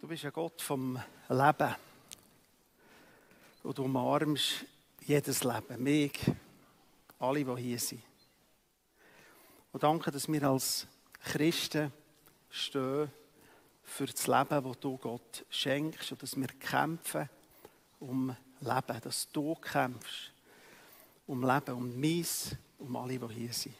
Du 0.00 0.08
bist 0.08 0.24
ein 0.24 0.32
Gott 0.32 0.62
vom 0.62 0.98
Leben. 1.28 1.74
Und 3.62 3.76
du 3.76 3.84
umarmst 3.84 4.64
jedes 5.02 5.44
Leben. 5.44 5.82
Mich, 5.82 6.18
alle, 7.18 7.44
die 7.44 7.62
hier 7.62 7.78
sind. 7.78 8.02
Und 9.72 9.82
danke, 9.82 10.10
dass 10.10 10.26
wir 10.26 10.42
als 10.44 10.86
Christen 11.22 11.92
stehen 12.48 13.10
für 13.82 14.06
das 14.06 14.26
Leben, 14.26 14.64
das 14.64 14.80
du 14.80 14.96
Gott 14.96 15.44
schenkst. 15.50 16.12
Und 16.12 16.22
dass 16.22 16.34
wir 16.34 16.48
kämpfen 16.48 17.28
um 17.98 18.34
Leben. 18.60 19.00
Dass 19.02 19.30
du 19.30 19.54
kämpfst 19.56 20.32
um 21.26 21.44
Leben, 21.44 21.74
um 21.74 22.00
meins, 22.00 22.56
um 22.78 22.96
alle, 22.96 23.18
die 23.18 23.34
hier 23.34 23.52
sind. 23.52 23.74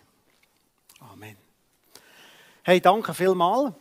Amen. 1.01 1.39
Hey, 2.63 2.79
danke 2.79 3.15
vielmals. 3.15 3.73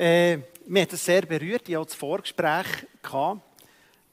Äh, 0.00 0.38
mich 0.64 0.82
hat 0.84 0.94
es 0.94 1.04
sehr 1.04 1.26
berührt. 1.26 1.68
Ich 1.68 1.76
hatte 1.76 1.88
das 1.88 1.94
Vorgespräch. 1.94 2.86
Gehabt. 3.02 3.42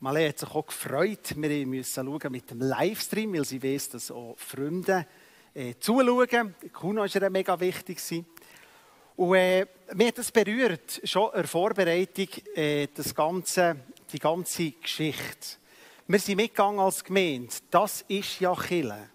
Malé 0.02 0.28
hat 0.28 0.38
sich 0.38 0.50
auch 0.50 0.66
gefreut. 0.66 1.34
Wir 1.38 1.66
mussten 1.66 2.06
schauen 2.06 2.32
mit 2.34 2.52
dem 2.52 2.60
Livestream, 2.60 3.34
weil 3.34 3.46
sie 3.46 3.64
weiß, 3.64 3.92
dass 3.92 4.12
auch 4.12 4.36
Freunde 4.38 5.08
äh, 5.54 5.76
zuschauen. 5.80 6.56
Kuno 6.74 7.04
war 7.04 7.16
ihr 7.16 7.30
mega 7.30 7.58
wichtig. 7.58 8.02
Und 9.16 9.36
äh, 9.36 9.66
mich 9.94 10.08
hat 10.10 10.18
es 10.20 10.30
berührt, 10.30 11.00
schon 11.06 11.28
in 11.28 11.38
der 11.38 11.48
Vorbereitung, 11.48 12.28
äh, 12.54 12.88
das 12.94 13.16
ganze, 13.16 13.78
die 14.12 14.20
ganze 14.20 14.72
Geschichte. 14.72 15.56
Wir 16.06 16.20
sind 16.20 16.36
mitgegangen 16.36 16.82
als 16.82 17.02
Gemeinde. 17.02 17.56
Das 17.72 18.04
ist 18.10 18.42
ja 18.42 18.54
Chile. 18.54 19.10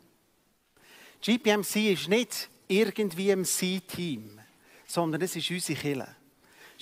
GPMC 1.20 1.92
ist 1.92 2.08
nicht 2.08 2.48
irgendwie 2.66 3.28
im 3.28 3.44
C-Team, 3.44 4.40
sondern 4.86 5.20
es 5.20 5.36
ist 5.36 5.50
unsere 5.50 5.78
Chile. 5.78 6.16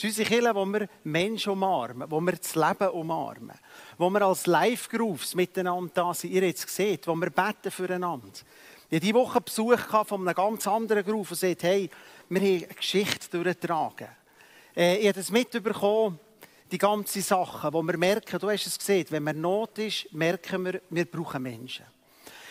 Es 0.01 0.05
ist 0.05 0.19
unsere 0.19 0.29
Kirche, 0.31 0.55
wo 0.55 0.65
wir 0.65 0.89
Menschen 1.05 1.53
umarmen, 1.53 2.11
wo 2.11 2.23
wir 2.23 2.33
das 2.33 2.55
Leben 2.55 2.89
umarmen, 2.89 3.59
wo 3.99 4.09
wir 4.09 4.23
als 4.23 4.47
Live-Groups 4.47 5.35
miteinander 5.35 5.91
da 5.93 6.15
sind. 6.15 6.33
Ihr 6.33 6.41
habt 6.41 6.57
es 6.57 6.67
gesehen, 6.67 6.99
wo 7.05 7.15
wir 7.17 7.29
beten 7.29 7.71
füreinander. 7.71 8.29
Ich 8.89 8.97
hatte 8.97 9.01
diese 9.01 9.13
Woche 9.13 9.43
Besuch 9.43 9.79
von 10.07 10.27
einem 10.27 10.35
ganz 10.35 10.67
anderen 10.67 11.05
Group, 11.05 11.29
der 11.29 11.37
sagt, 11.37 11.65
hey, 11.65 11.91
wir 12.31 12.41
haben 12.41 12.47
eine 12.47 12.75
Geschichte 12.75 13.43
durchgetragen. 13.43 14.09
Äh, 14.75 14.97
ich 15.01 15.09
habe 15.09 15.19
das 15.19 15.31
mitbekommen, 15.31 16.19
die 16.73 16.79
ganzen 16.79 17.21
Sachen, 17.21 17.71
wo 17.71 17.83
wir 17.83 17.99
merken, 17.99 18.39
du 18.39 18.49
hast 18.49 18.67
es 18.67 18.79
gesehen, 18.79 19.05
wenn 19.11 19.25
man 19.25 19.39
Not 19.39 19.81
ist, 19.81 20.11
merken 20.15 20.65
wir, 20.65 20.81
wir 20.89 21.05
brauchen 21.05 21.43
Menschen. 21.43 21.85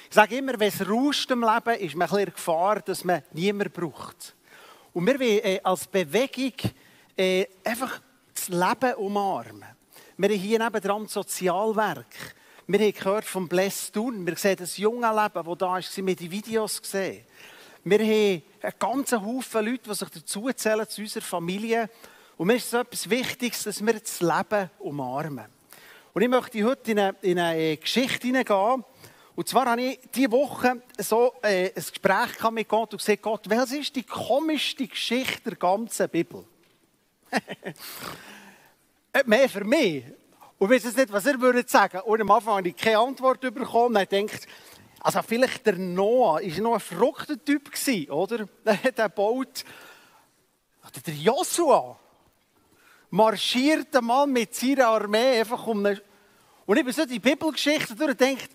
Ich 0.08 0.14
sage 0.14 0.38
immer, 0.38 0.60
wenn 0.60 0.70
es 0.70 0.88
rauscht 0.88 1.32
im 1.32 1.42
Leben, 1.42 1.80
ist 1.80 1.96
man 1.96 2.08
ein 2.08 2.12
bisschen 2.12 2.28
in 2.28 2.34
Gefahr, 2.36 2.80
dass 2.82 3.04
man 3.04 3.24
niemanden 3.34 3.74
braucht. 3.74 4.36
Und 4.94 5.08
wir 5.08 5.20
wollen 5.20 5.40
äh, 5.44 5.60
als 5.64 5.88
Bewegung 5.88 6.54
äh, 7.20 7.48
einfach 7.66 8.00
das 8.34 8.48
Leben 8.48 8.96
umarmen. 8.96 9.66
Wir 10.18 10.30
haben 10.30 10.40
hier 10.40 10.60
nebenan 10.60 11.08
Sozialwerk. 11.08 12.36
Wir 12.66 12.80
haben 12.80 12.94
gehört 12.94 13.26
von 13.26 13.48
Bless 13.48 13.92
Thun. 13.92 14.26
Wir 14.26 14.38
sehen 14.38 14.56
das 14.58 14.78
junge 14.78 15.10
Leben, 15.10 15.46
das 15.46 15.58
da 15.58 15.78
ist. 15.78 15.98
Wir 15.98 16.04
haben 16.04 16.16
die 16.16 16.32
Videos 16.32 16.82
gesehen. 16.82 17.26
Wir 17.84 18.00
haben 18.00 18.44
einen 18.62 18.74
ganzen 18.80 19.26
Haufen 19.26 19.66
Leute, 19.66 19.90
die 19.90 19.96
sich 19.96 20.10
dazu 20.10 20.50
zählen, 20.54 20.88
zu 20.88 21.02
unserer 21.02 21.24
Familie. 21.24 21.90
Und 22.38 22.48
mir 22.48 22.56
ist 22.56 22.68
es 22.68 22.74
etwas 22.74 23.10
Wichtiges, 23.10 23.64
dass 23.64 23.86
wir 23.86 24.00
das 24.00 24.22
Leben 24.22 24.70
umarmen. 24.80 25.46
Und 26.14 26.22
ich 26.22 26.30
möchte 26.30 26.64
heute 26.64 26.92
in 26.92 27.00
eine, 27.00 27.16
in 27.22 27.40
eine 27.40 27.76
Geschichte 27.76 28.28
hineingehen. 28.28 28.86
Und 29.36 29.48
zwar 29.48 29.66
habe 29.66 29.82
ich 29.82 30.00
diese 30.16 30.32
Woche 30.32 30.82
so 31.00 31.34
äh, 31.42 31.68
ein 31.68 31.74
Gespräch 31.76 32.52
mit 32.52 32.68
Gott 32.70 32.94
und 32.94 33.00
gesagt, 33.00 33.22
Gott, 33.22 33.50
was 33.50 33.72
ist 33.74 33.96
die 33.96 34.04
komischste 34.04 34.88
Geschichte 34.88 35.50
der 35.50 35.56
ganzen 35.56 36.08
Bibel? 36.08 36.46
Mehr 39.26 39.50
für 39.50 39.64
mich. 39.64 40.04
Und 40.58 40.72
ich 40.72 40.84
weiß 40.84 40.96
nicht, 40.96 41.12
was 41.12 41.26
ihr 41.26 41.40
würdet 41.40 41.70
sagen. 41.70 42.02
Und 42.02 42.22
am 42.22 42.32
Anfang 42.32 42.58
habe 42.58 42.70
ich 42.70 42.76
keine 42.76 43.00
Antwort 43.00 43.42
bekommen. 43.42 43.96
Und 43.96 44.02
ich 44.02 44.10
denkt, 44.10 44.48
also 45.00 45.22
vielleicht 45.22 45.66
der 45.66 45.78
Noah 45.78 46.42
war 46.42 46.62
noch 46.62 46.74
ein 46.74 46.80
verrückter 46.80 47.44
Typ, 47.44 47.72
oder? 48.10 48.48
Der 48.98 49.10
baut, 49.10 49.64
oder 50.82 51.02
der 51.06 51.14
Joshua 51.14 51.98
marschiert 53.12 54.02
mal 54.02 54.28
mit 54.28 54.54
seiner 54.56 54.88
Armee 54.88 55.40
einfach 55.40 55.66
um 55.68 55.86
eine... 55.86 56.02
Und 56.66 56.78
ich 56.78 56.84
bin 56.84 56.94
so 56.94 57.06
die 57.06 57.20
Bibelgeschichte 57.20 57.96
durch 57.96 58.12
und 58.12 58.20
denkt, 58.20 58.50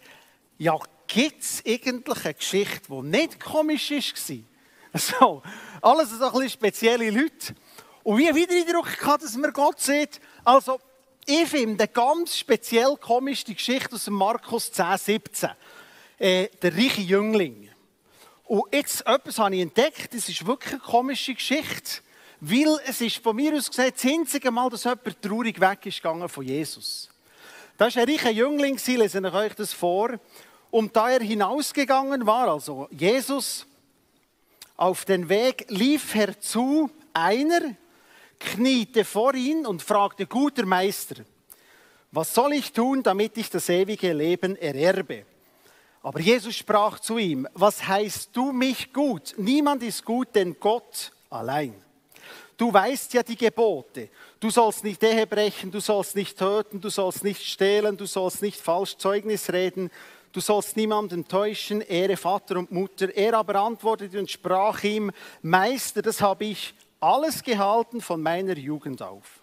ja, 0.58 0.78
gibt 1.06 1.42
es 1.42 1.62
eigentlich 1.66 2.24
eine 2.24 2.34
Geschichte, 2.34 2.88
die 2.88 3.02
nicht 3.02 3.40
komisch 3.40 3.90
war? 3.90 4.36
So, 4.96 5.42
alles 5.82 6.10
so 6.10 6.24
ein 6.24 6.32
bisschen 6.32 6.50
spezielle 6.50 7.10
Leute. 7.10 7.54
Und 8.04 8.18
wie 8.18 8.34
wieder 8.34 8.54
Eindruck 8.54 8.98
gehabt, 8.98 9.24
dass 9.24 9.34
man 9.36 9.52
Gott 9.52 9.80
sieht. 9.80 10.20
Also, 10.44 10.78
ich 11.26 11.48
finde 11.48 11.88
ganz 11.88 12.36
speziell 12.36 12.96
komische 13.00 13.54
Geschichte 13.54 13.94
aus 13.94 14.08
Markus 14.08 14.70
10, 14.70 14.98
17. 14.98 15.50
Äh, 16.18 16.48
der 16.62 16.76
reiche 16.76 17.00
Jüngling. 17.00 17.70
Und 18.44 18.64
jetzt 18.72 19.06
etwas 19.06 19.38
habe 19.38 19.56
ich 19.56 19.62
entdeckt, 19.62 20.12
das 20.12 20.28
ist 20.28 20.46
wirklich 20.46 20.74
eine 20.74 20.82
komische 20.82 21.34
Geschichte. 21.34 22.02
Weil 22.40 22.78
es 22.86 23.00
ist 23.00 23.22
von 23.22 23.34
mir 23.34 23.54
aus 23.54 23.70
gesagt, 23.70 23.96
das 23.96 24.12
einzige 24.12 24.50
Mal, 24.50 24.68
dass 24.68 24.84
jemand 24.84 25.22
traurig 25.22 25.58
weg 25.58 25.86
ist 25.86 26.02
gegangen 26.02 26.28
von 26.28 26.44
Jesus. 26.44 27.08
Das 27.78 27.96
war 27.96 28.02
ein 28.02 28.08
reicher 28.10 28.30
Jüngling, 28.30 28.78
lese 28.84 29.18
ich 29.18 29.34
euch 29.34 29.54
das 29.54 29.72
vor. 29.72 30.20
Und 30.70 30.94
da 30.94 31.08
er 31.08 31.20
hinausgegangen 31.20 32.26
war, 32.26 32.48
also 32.48 32.86
Jesus, 32.90 33.66
auf 34.76 35.06
den 35.06 35.30
Weg 35.30 35.64
lief 35.70 36.14
herzu 36.14 36.90
einer, 37.14 37.76
kniete 38.44 39.04
vor 39.04 39.34
ihn 39.34 39.66
und 39.66 39.82
fragte, 39.82 40.26
guter 40.26 40.66
Meister, 40.66 41.16
was 42.12 42.32
soll 42.32 42.52
ich 42.52 42.72
tun, 42.72 43.02
damit 43.02 43.36
ich 43.36 43.50
das 43.50 43.68
ewige 43.68 44.12
Leben 44.12 44.56
ererbe? 44.56 45.24
Aber 46.02 46.20
Jesus 46.20 46.54
sprach 46.54 47.00
zu 47.00 47.18
ihm, 47.18 47.48
was 47.54 47.88
heißt 47.88 48.30
du 48.34 48.52
mich 48.52 48.92
gut? 48.92 49.34
Niemand 49.38 49.82
ist 49.82 50.04
gut, 50.04 50.28
denn 50.34 50.56
Gott 50.60 51.12
allein. 51.30 51.74
Du 52.56 52.72
weißt 52.72 53.14
ja 53.14 53.22
die 53.22 53.36
Gebote. 53.36 54.10
Du 54.38 54.50
sollst 54.50 54.84
nicht 54.84 55.02
Ehe 55.02 55.26
brechen, 55.26 55.70
du 55.70 55.80
sollst 55.80 56.14
nicht 56.14 56.38
töten, 56.38 56.80
du 56.80 56.88
sollst 56.88 57.24
nicht 57.24 57.42
stehlen, 57.42 57.96
du 57.96 58.06
sollst 58.06 58.42
nicht 58.42 58.60
falsch 58.60 58.96
Zeugnis 58.96 59.52
reden, 59.52 59.90
du 60.32 60.40
sollst 60.40 60.76
niemanden 60.76 61.26
täuschen, 61.26 61.80
ehre 61.80 62.16
Vater 62.16 62.58
und 62.58 62.70
Mutter. 62.70 63.12
Er 63.16 63.34
aber 63.34 63.56
antwortete 63.56 64.18
und 64.18 64.30
sprach 64.30 64.84
ihm, 64.84 65.10
Meister, 65.42 66.02
das 66.02 66.20
habe 66.20 66.44
ich 66.44 66.74
alles 67.04 67.42
gehalten 67.42 68.00
von 68.00 68.22
meiner 68.22 68.56
Jugend 68.56 69.02
auf. 69.02 69.42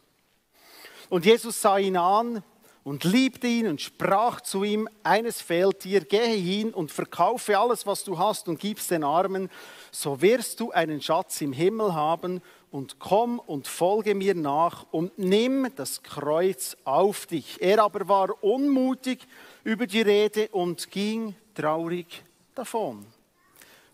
Und 1.10 1.26
Jesus 1.26 1.62
sah 1.62 1.78
ihn 1.78 1.96
an 1.96 2.44
und 2.84 3.04
liebte 3.04 3.46
ihn 3.46 3.68
und 3.68 3.80
sprach 3.80 4.42
zu 4.42 4.64
ihm, 4.64 4.90
eines 5.04 5.42
fehlt 5.42 5.84
dir, 5.84 6.02
gehe 6.02 6.36
hin 6.36 6.74
und 6.74 6.92
verkaufe 6.92 7.58
alles, 7.58 7.86
was 7.86 8.04
du 8.04 8.18
hast 8.18 8.48
und 8.48 8.60
gib's 8.60 8.88
den 8.88 9.04
Armen, 9.04 9.50
so 9.92 10.20
wirst 10.22 10.60
du 10.60 10.72
einen 10.72 11.02
Schatz 11.02 11.40
im 11.42 11.54
Himmel 11.54 11.94
haben 11.94 12.42
und 12.72 12.98
komm 12.98 13.38
und 13.38 13.68
folge 13.68 14.16
mir 14.16 14.34
nach 14.34 14.88
und 14.90 15.18
nimm 15.20 15.68
das 15.76 16.02
Kreuz 16.02 16.76
auf 16.84 17.28
dich. 17.28 17.62
Er 17.62 17.84
aber 17.84 18.08
war 18.08 18.44
unmutig 18.44 19.28
über 19.64 19.86
die 19.86 20.02
Rede 20.02 20.48
und 20.48 20.90
ging 20.90 21.36
traurig 21.54 22.24
davon. 22.56 23.06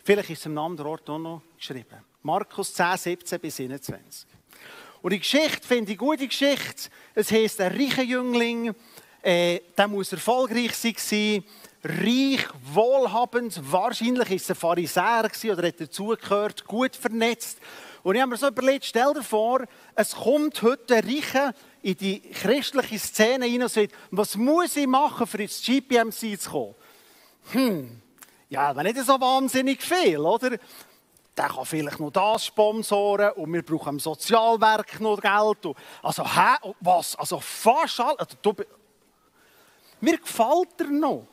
Vielleicht 0.05 0.29
ist 0.29 0.39
es 0.39 0.45
am 0.45 0.57
anderen 0.57 0.87
Ort 0.87 1.09
auch 1.09 1.19
noch 1.19 1.41
geschrieben. 1.57 2.06
Markus 2.21 2.73
10, 2.73 2.97
17 2.97 3.39
bis 3.39 3.59
21. 3.59 4.27
Und 5.01 5.13
die 5.13 5.19
Geschichte 5.19 5.65
finde 5.67 5.91
ich 5.91 5.97
gute 5.97 6.27
Geschichte. 6.27 6.89
Es 7.13 7.31
heißt, 7.31 7.61
ein 7.61 7.75
reicher 7.75 8.03
Jüngling, 8.03 8.73
äh, 9.21 9.59
der 9.77 9.87
muss 9.87 10.11
erfolgreich 10.11 10.75
sein, 10.75 11.43
reich, 11.83 12.45
wohlhabend, 12.73 13.59
wahrscheinlich 13.71 14.31
ist 14.31 14.49
er 14.49 14.55
Pharisäer 14.55 15.29
oder 15.51 15.67
hat 15.67 15.79
dazugehört, 15.79 16.65
gut 16.65 16.95
vernetzt. 16.95 17.59
Und 18.03 18.15
ich 18.15 18.21
habe 18.21 18.31
mir 18.31 18.37
so 18.37 18.47
überlegt, 18.47 18.85
stell 18.85 19.13
dir 19.13 19.23
vor, 19.23 19.65
es 19.95 20.15
kommt 20.15 20.61
heute 20.61 20.95
ein 20.95 21.03
Reicher 21.03 21.53
in 21.81 21.97
die 21.97 22.21
christliche 22.21 22.99
Szene 22.99 23.45
rein 23.45 23.63
und 23.63 23.71
sagt, 23.71 23.93
was 24.11 24.35
muss 24.35 24.75
ich 24.75 24.87
machen, 24.87 25.27
für 25.27 25.41
ins 25.41 25.61
GPMC 25.61 26.39
zu 26.39 26.49
kommen? 26.49 26.75
Hm, 27.51 28.01
ja, 28.49 28.69
aber 28.69 28.83
nicht 28.83 28.97
so 28.97 29.19
wahnsinnig 29.19 29.81
viel, 29.81 30.19
oder? 30.19 30.57
Der 31.37 31.49
kann 31.49 31.65
vielleicht 31.65 31.99
noch 31.99 32.11
das 32.11 32.45
sponsoren 32.45 33.31
und 33.33 33.53
wir 33.53 33.63
brauchen 33.63 33.89
im 33.89 33.99
Sozialwerk 33.99 34.99
noch 34.99 35.21
Geld. 35.21 35.75
also, 36.01 36.25
hä? 36.25 36.73
Was? 36.79 37.15
Also 37.15 37.39
fast 37.39 37.99
alles. 37.99 38.19
Also, 38.19 38.53
mir 39.99 40.17
gefällt 40.17 40.79
er 40.79 40.87
noch. 40.87 41.27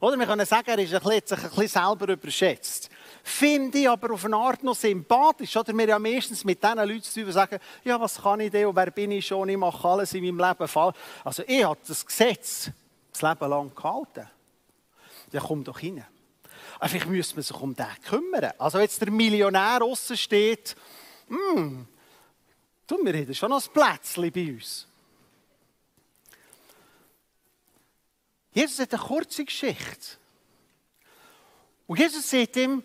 Oder 0.00 0.18
wir 0.18 0.26
können 0.26 0.44
sagen, 0.44 0.68
er 0.68 0.78
ist 0.80 0.90
sich 0.90 1.00
ein 1.00 1.24
bisschen 1.24 1.68
selber 1.68 2.08
überschätzt. 2.08 2.90
Finde 3.22 3.78
ich 3.78 3.88
aber 3.88 4.12
auf 4.12 4.24
eine 4.24 4.36
Art 4.36 4.64
noch 4.64 4.74
sympathisch. 4.74 5.56
Oder 5.56 5.72
wir 5.72 5.86
ja 5.86 5.98
meistens 5.98 6.44
mit 6.44 6.60
diesen 6.62 6.78
Leuten 6.78 7.02
zu 7.02 7.22
tun, 7.22 7.30
sagen, 7.30 7.58
ja, 7.84 8.00
was 8.00 8.20
kann 8.20 8.40
ich 8.40 8.50
denn 8.50 8.66
und 8.66 8.74
wer 8.74 8.90
bin 8.90 9.12
ich 9.12 9.26
schon, 9.26 9.48
ich 9.48 9.56
mache 9.56 9.86
alles 9.86 10.12
in 10.14 10.24
meinem 10.24 10.48
Leben. 10.48 10.94
Also 11.22 11.44
ich 11.46 11.64
habe 11.64 11.78
das 11.86 12.04
Gesetz 12.04 12.70
das 13.12 13.22
Leben 13.22 13.48
lang 13.48 13.74
gehalten. 13.74 14.28
Ja, 15.30 15.40
komm 15.40 15.62
doch 15.62 15.80
rein. 15.80 16.04
Aber 16.82 16.88
vielleicht 16.88 17.06
müsste 17.06 17.36
man 17.36 17.44
sich 17.44 17.60
um 17.60 17.76
den 17.76 17.86
kümmern. 18.02 18.52
Also 18.58 18.76
wenn 18.76 18.82
jetzt 18.82 19.00
der 19.00 19.08
Millionär 19.08 19.82
außen 19.82 20.16
steht, 20.16 20.74
hm, 21.28 21.86
du, 22.88 22.98
wir 23.04 23.14
haben 23.14 23.34
schon 23.34 23.50
noch 23.50 23.64
ein 23.64 23.72
Plätzchen 23.72 24.32
bei 24.32 24.52
uns. 24.52 24.88
Jesus 28.52 28.80
hat 28.80 28.92
eine 28.94 29.00
kurze 29.00 29.44
Geschichte. 29.44 30.16
Und 31.86 32.00
Jesus 32.00 32.28
sagt 32.28 32.56
ihm, 32.56 32.82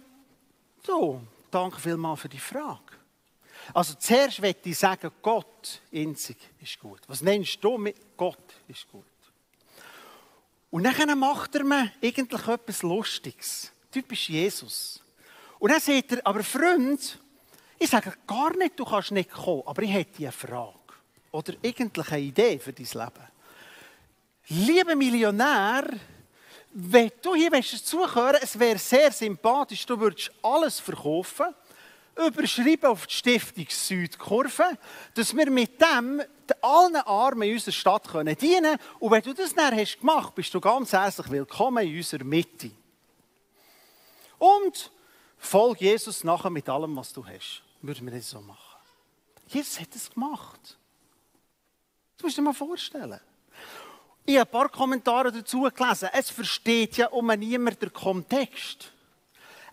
so, 0.86 1.20
danke 1.50 1.80
vielmals 1.80 2.22
für 2.22 2.30
die 2.30 2.38
Frage. 2.38 2.94
Also 3.74 3.96
zuerst 3.96 4.40
möchte 4.42 4.70
ich 4.70 4.78
sagen, 4.78 5.10
Gott 5.24 5.82
einzig 5.92 6.38
ist 6.62 6.80
gut. 6.80 7.02
Was 7.08 7.22
nennst 7.22 7.64
du 7.64 7.80
mit 7.80 8.16
Gott 8.16 8.54
ist 8.68 8.88
gut? 8.92 9.06
Und 10.70 10.84
dann 10.84 11.18
macht 11.18 11.56
er 11.56 11.64
mir 11.64 11.92
eigentlich 12.00 12.48
etwas 12.48 12.84
Lustiges. 12.84 13.72
Typisch 13.92 14.30
Jesus. 14.30 15.02
Und 15.60 15.72
dann 15.72 15.80
sagt 15.80 16.12
er, 16.12 16.26
aber 16.26 16.44
Freund, 16.44 17.20
ich 17.80 17.90
sage 17.90 18.14
gar 18.26 18.56
nicht, 18.56 18.80
du 18.80 18.86
kannst 18.86 19.12
nicht 19.12 19.32
kommen, 19.32 19.64
aber 19.66 19.82
ich 19.84 19.94
hätte 19.94 20.24
eine 20.24 20.32
Frage. 20.32 20.74
Oder 21.32 21.54
eigentlich 21.64 22.12
eine 22.12 22.22
Idee 22.22 22.60
für 22.60 22.74
dein 22.74 22.86
Leben. 22.86 23.28
Lieber 24.50 24.96
Millionär, 24.96 25.88
wenn 26.74 27.12
du 27.22 27.36
hier 27.36 27.52
zuhören 27.62 28.40
es 28.42 28.58
wäre 28.58 28.78
sehr 28.78 29.12
sympathisch, 29.12 29.86
du 29.86 30.00
würdest 30.00 30.32
alles 30.42 30.80
verkaufen, 30.80 31.48
überschreiben 32.16 32.90
auf 32.90 33.08
die 33.08 33.14
Stiftung 33.14 33.66
Südkurve, 33.70 34.78
dass 35.14 35.36
wir 35.36 35.50
mit 35.50 35.80
dem 35.82 36.22
allen 36.62 36.96
Armen 36.96 37.50
in 37.50 37.54
unserer 37.56 37.74
Stadt 37.74 38.08
dienen 38.14 38.64
können. 38.64 38.80
Und 39.00 39.12
wenn 39.12 39.22
du 39.22 39.34
das 39.34 39.54
dann 39.54 39.76
hast 39.76 40.00
gemacht, 40.00 40.34
bist 40.34 40.54
du 40.54 40.62
ganz 40.62 40.94
herzlich 40.94 41.30
willkommen 41.30 41.86
in 41.86 41.98
unserer 41.98 42.24
Mitte. 42.24 42.72
Und 44.40 44.92
folge 45.38 45.86
Jesus 45.86 46.24
nachher 46.24 46.50
mit 46.50 46.68
allem, 46.70 46.96
was 46.96 47.14
du 47.14 47.26
hast. 47.26 47.64
Würden 47.82 48.06
wir 48.06 48.14
das 48.14 48.30
so 48.30 48.42
machen. 48.42 48.78
Jesus 49.48 49.80
hat 49.80 49.96
es 49.96 50.10
gemacht. 50.10 50.78
Das 52.18 52.24
musst 52.24 52.38
du 52.38 52.42
dir 52.42 52.46
mal 52.46 52.54
vorstellen. 52.54 53.20
Ich 54.26 54.38
habe 54.38 54.50
ein 54.50 54.52
paar 54.52 54.70
Kommentare 54.70 55.32
dazu 55.32 55.62
gelesen. 55.62 56.10
Es 56.12 56.30
versteht 56.30 56.98
ja 56.98 57.08
um 57.08 57.28
niemand 57.28 57.82
den 57.82 57.94
Kontext. 57.94 58.92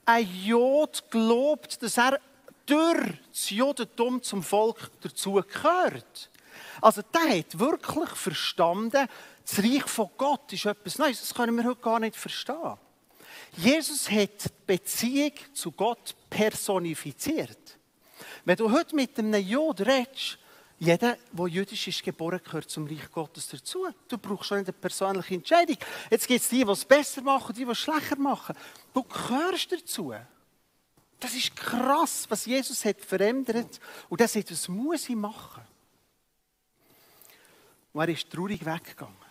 Ein 0.04 0.28
Jod 0.44 1.02
glaubt, 1.10 1.82
dass 1.82 1.96
er 1.96 2.20
durch 2.66 3.14
das 3.30 3.50
Judentum 3.50 4.22
zum 4.22 4.42
Volk 4.42 4.90
dazu 5.00 5.34
gehört. 5.34 6.30
Also 6.80 7.02
der 7.02 7.38
hat 7.38 7.58
wirklich 7.58 8.10
verstanden, 8.10 9.08
das 9.44 9.58
Reich 9.58 9.84
von 9.84 10.10
Gott 10.16 10.52
ist 10.52 10.66
etwas 10.66 10.98
Neues. 10.98 11.20
Das 11.20 11.34
können 11.34 11.56
wir 11.56 11.64
heute 11.64 11.80
gar 11.80 12.00
nicht 12.00 12.16
verstehen. 12.16 12.78
Jesus 13.56 14.10
hat 14.10 14.44
die 14.44 14.50
Beziehung 14.66 15.32
zu 15.52 15.70
Gott 15.72 16.14
personifiziert. 16.28 17.78
Wenn 18.44 18.56
du 18.56 18.70
heute 18.70 18.96
mit 18.96 19.18
einem 19.18 19.46
Jod 19.46 19.80
redest, 19.80 20.38
jeder, 20.78 21.16
der 21.32 21.46
jüdisch 21.46 21.88
ist 21.88 22.02
geboren, 22.02 22.40
gehört 22.44 22.68
zum 22.68 22.86
Reich 22.86 23.10
Gottes 23.10 23.48
dazu. 23.48 23.86
Du 24.08 24.18
brauchst 24.18 24.48
schon 24.48 24.58
eine 24.58 24.72
persönliche 24.72 25.34
Entscheidung. 25.34 25.76
Jetzt 26.10 26.26
gibt 26.26 26.40
es 26.40 26.48
die, 26.48 26.64
die 26.64 26.70
es 26.70 26.84
besser 26.84 27.22
machen, 27.22 27.54
die, 27.54 27.64
die 27.64 27.70
es 27.70 27.78
schlechter 27.78 28.16
machen. 28.16 28.56
Du 28.92 29.02
gehörst 29.04 29.70
dazu. 29.70 30.12
Das 31.20 31.34
ist 31.34 31.54
krass, 31.54 32.26
was 32.28 32.44
Jesus 32.44 32.84
hat 32.84 33.00
verändert. 33.00 33.80
Und 34.08 34.20
das 34.20 34.36
was 34.36 34.68
muss 34.68 35.08
ich 35.08 35.16
machen? 35.16 35.62
Und 37.92 38.02
er 38.02 38.08
ist 38.08 38.28
traurig 38.28 38.66
weggegangen 38.66 39.23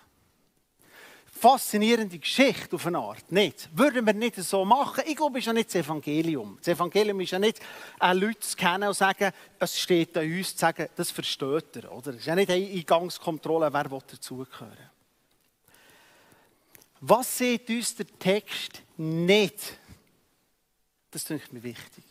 faszinierende 1.43 2.17
Geschichte 2.19 2.73
auf 2.73 2.87
eine 2.87 2.99
Art. 2.99 3.29
Nicht. 3.29 3.67
Würden 3.73 4.05
wir 4.05 4.13
nicht 4.13 4.37
so 4.37 4.63
machen? 4.63 5.03
Ich 5.05 5.17
glaube, 5.17 5.39
es 5.39 5.43
ist 5.43 5.47
ja 5.47 5.53
nicht 5.53 5.67
das 5.67 5.75
Evangelium. 5.75 6.57
Das 6.59 6.69
Evangelium 6.69 7.19
ist 7.19 7.31
ja 7.31 7.39
nicht, 7.39 7.59
äh, 7.99 8.13
Leute 8.13 8.39
zu 8.39 8.55
kennen 8.55 8.87
und 8.87 8.93
sagen, 8.93 9.29
es 9.59 9.77
steht 9.77 10.17
an 10.17 10.23
uns 10.23 10.53
zu 10.53 10.59
sagen, 10.59 10.87
das 10.95 11.11
versteht 11.11 11.75
er. 11.75 11.91
Oder? 11.91 12.11
Es 12.11 12.19
ist 12.19 12.27
ja 12.27 12.35
nicht 12.35 12.49
eine 12.49 12.65
Eingangskontrolle, 12.65 13.73
wer 13.73 13.83
dazugehören 13.83 14.89
Was 17.01 17.37
sieht 17.37 17.69
uns 17.69 17.93
der 17.93 18.07
Text 18.17 18.81
nicht? 18.95 19.77
Das 21.11 21.29
ist 21.29 21.51
mir 21.51 21.61
wichtig. 21.61 22.05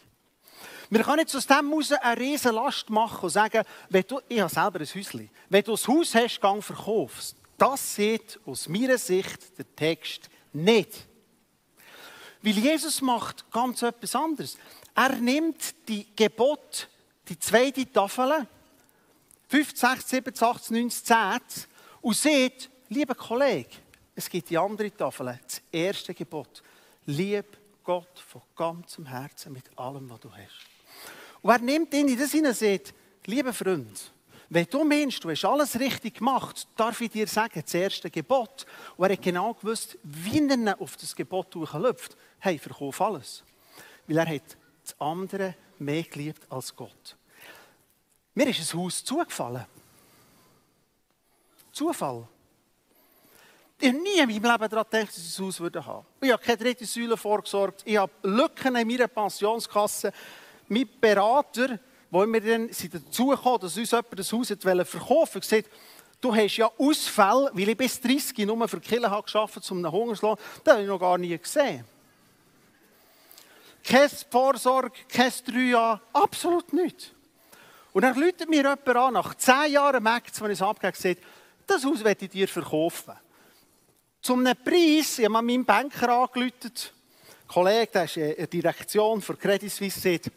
Wir 0.90 1.02
können 1.02 1.20
jetzt 1.20 1.34
aus 1.34 1.46
dem 1.46 1.70
heraus 1.70 1.92
eine 1.92 2.20
riesen 2.20 2.54
Last 2.54 2.90
machen 2.90 3.24
und 3.24 3.30
sagen, 3.30 3.64
wenn 3.88 4.04
du, 4.06 4.20
ich 4.28 4.40
habe 4.40 4.52
selber 4.52 4.80
ein 4.80 4.86
Häuschen, 4.86 5.30
wenn 5.48 5.64
du 5.64 5.72
ein 5.72 5.86
Haus 5.86 6.14
hast, 6.14 6.38
gang 6.38 6.62
verkaufst. 6.62 7.41
Das 7.62 7.94
sieht 7.94 8.40
aus 8.44 8.68
meiner 8.68 8.98
Sicht 8.98 9.56
der 9.56 9.76
Text 9.76 10.28
nicht. 10.52 11.06
Weil 12.42 12.58
Jesus 12.58 13.00
macht 13.00 13.48
ganz 13.52 13.82
etwas 13.82 14.16
anderes. 14.16 14.58
Er 14.96 15.14
nimmt 15.14 15.72
die 15.86 16.08
Gebot, 16.16 16.88
die 17.28 17.38
zweite 17.38 17.86
Tafel, 17.92 18.48
5, 19.46 19.76
6, 19.76 20.08
7, 20.08 20.34
8, 20.40 20.70
9, 20.72 20.90
10 20.90 21.16
und 22.00 22.16
sieht, 22.16 22.68
lieber 22.88 23.14
Kollege, 23.14 23.76
es 24.16 24.28
gibt 24.28 24.50
die 24.50 24.58
andere 24.58 24.90
Tafel, 24.90 25.38
das 25.44 25.62
erste 25.70 26.14
Gebot. 26.14 26.64
Lieb 27.06 27.56
Gott 27.84 28.18
von 28.26 28.42
ganzem 28.56 29.06
Herzen 29.06 29.52
mit 29.52 29.70
allem, 29.78 30.10
was 30.10 30.18
du 30.18 30.32
hast. 30.32 30.66
Und 31.40 31.50
er 31.52 31.60
nimmt 31.60 31.94
ihn 31.94 32.08
in 32.08 32.18
das 32.18 32.32
hinein 32.32 32.50
und 32.50 32.58
sagt, 32.58 32.92
lieber 33.26 33.52
Freund, 33.52 34.11
wenn 34.54 34.66
du 34.66 34.84
meinst, 34.84 35.24
du 35.24 35.30
hast 35.30 35.46
alles 35.46 35.80
richtig 35.80 36.18
gemacht, 36.18 36.68
darf 36.76 37.00
ich 37.00 37.10
dir 37.10 37.26
sagen, 37.26 37.62
das 37.64 37.72
erste 37.72 38.10
Gebot. 38.10 38.66
Und 38.98 39.08
er 39.08 39.16
genau 39.16 39.54
gewusst, 39.54 39.96
wie 40.02 40.46
er 40.46 40.78
auf 40.78 40.98
das 40.98 41.16
Gebot 41.16 41.54
läuft. 41.54 42.18
Hey, 42.38 42.58
verkauf 42.58 43.00
alles. 43.00 43.42
Weil 44.06 44.18
er 44.18 44.28
hat 44.28 44.58
das 44.82 44.94
andere 45.00 45.54
mehr 45.78 46.02
geliebt 46.02 46.42
als 46.50 46.76
Gott. 46.76 47.16
Mir 48.34 48.46
ist 48.48 48.74
ein 48.74 48.78
Haus 48.78 49.02
zugefallen. 49.02 49.64
Zufall. 51.72 52.28
Ich 53.80 53.88
habe 53.88 54.02
nie 54.02 54.18
in 54.18 54.28
meinem 54.28 54.52
Leben 54.52 54.68
daran 54.68 54.84
gedacht, 54.90 55.08
dass 55.08 55.16
ich 55.16 55.38
ein 55.38 55.46
Haus 55.46 55.60
haben 55.60 55.64
würde. 55.64 56.04
Ich 56.20 56.30
habe 56.30 56.42
keine 56.42 56.58
dritte 56.58 56.84
Säule 56.84 57.16
vorgesorgt. 57.16 57.82
Ich 57.86 57.96
habe 57.96 58.12
Lücken 58.22 58.76
in 58.76 58.86
meiner 58.86 59.08
Pensionskasse. 59.08 60.12
Mein 60.68 60.88
Berater 61.00 61.78
wo 62.12 62.26
wir 62.26 62.40
dann 62.42 62.68
dazu 62.68 63.28
gekommen, 63.28 63.60
dass 63.62 63.78
uns 63.78 63.90
jemand 63.90 64.18
das 64.18 64.32
Haus 64.32 64.48
verkaufen 64.48 65.08
wollte, 65.08 65.40
gesagt, 65.40 65.70
du 66.20 66.36
hast 66.36 66.56
ja 66.58 66.70
Ausfälle, 66.76 67.50
weil 67.54 67.70
ich 67.70 67.76
bis 67.76 67.98
30 68.02 68.36
nur 68.46 68.68
für 68.68 68.80
Killer 68.80 69.10
habe 69.10 69.26
gearbeitet, 69.26 69.70
um 69.70 69.78
einen 69.78 69.90
Hungerslohn, 69.90 70.36
das 70.62 70.74
habe 70.74 70.82
ich 70.82 70.88
noch 70.88 71.00
gar 71.00 71.16
nie 71.16 71.36
gesehen. 71.38 71.86
Keine 73.82 74.10
Vorsorge, 74.30 74.92
kein 75.08 75.32
drei 75.46 75.70
Jahre, 75.70 76.02
absolut 76.12 76.70
nichts. 76.74 77.12
Und 77.94 78.02
dann 78.02 78.14
läutet 78.20 78.48
mir 78.48 78.56
jemand 78.56 78.88
an, 78.88 79.14
nach 79.14 79.34
zehn 79.34 79.72
Jahren 79.72 80.02
Max, 80.02 80.38
wenn 80.42 80.50
ich 80.50 80.58
es 80.58 80.62
abgegeben 80.62 80.94
habe, 80.94 81.02
gesagt, 81.02 81.22
das 81.66 81.84
Haus 81.84 82.04
werde 82.04 82.26
ich 82.26 82.30
dir 82.30 82.46
verkaufen. 82.46 83.14
Zum 84.20 84.40
einem 84.40 84.62
Preis, 84.62 85.18
ich 85.18 85.24
habe 85.24 85.42
meinem 85.42 85.64
Banker 85.64 86.10
angerufen, 86.10 86.72
Kollege, 87.48 87.90
der 87.90 88.04
ist 88.04 88.18
in 88.18 88.36
der 88.36 88.46
Direktion 88.48 89.22
für 89.22 89.34
Credit 89.34 89.72
Suisse, 89.72 89.98
sagt, 89.98 90.30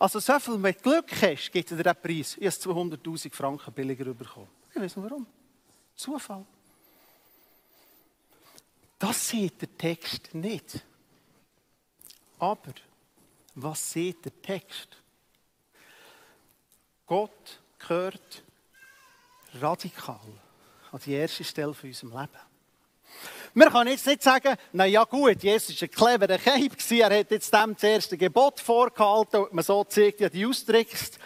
also 0.00 0.18
so 0.18 0.38
viel 0.40 0.56
mit 0.56 0.82
Glück 0.82 1.12
hast, 1.20 1.52
gibt 1.52 1.70
dir 1.70 1.76
den 1.76 1.94
Preis. 1.94 2.36
Ich 2.40 2.46
habe 2.46 2.96
200'000 2.96 3.34
Franken 3.34 3.72
billiger 3.74 4.14
bekommen. 4.14 4.48
Ich 4.70 4.76
weiß 4.80 4.96
nicht 4.96 5.10
warum. 5.10 5.26
Zufall. 5.94 6.46
Das 8.98 9.28
sieht 9.28 9.60
der 9.60 9.76
Text 9.76 10.34
nicht. 10.34 10.82
Aber 12.38 12.72
was 13.54 13.92
sieht 13.92 14.24
der 14.24 14.40
Text? 14.40 14.96
Gott 17.04 17.60
gehört 17.78 18.42
radikal 19.60 20.20
an 20.92 21.00
die 21.04 21.12
erste 21.12 21.44
Stelle 21.44 21.74
von 21.74 21.90
unserem 21.90 22.12
Leben. 22.12 22.49
Wir 23.52 23.70
können 23.70 23.90
jetzt 23.90 24.06
nicht 24.06 24.22
sagen, 24.22 24.56
na 24.72 24.84
ja 24.84 25.04
gut, 25.04 25.42
Jesus 25.42 25.80
war 25.80 25.88
ein 25.88 25.90
cleverer 25.90 26.38
Keib, 26.38 26.72
er 26.90 27.18
hat 27.18 27.30
jetzt 27.30 27.52
dem 27.52 27.74
das 27.74 27.82
erste 27.82 28.16
Gebot 28.16 28.60
vorgehalten 28.60 29.40
und 29.40 29.52
man 29.52 29.64
so 29.64 29.82
zeigt, 29.84 30.20
ja 30.20 30.28
die 30.28 30.46
austrickst. 30.46 31.18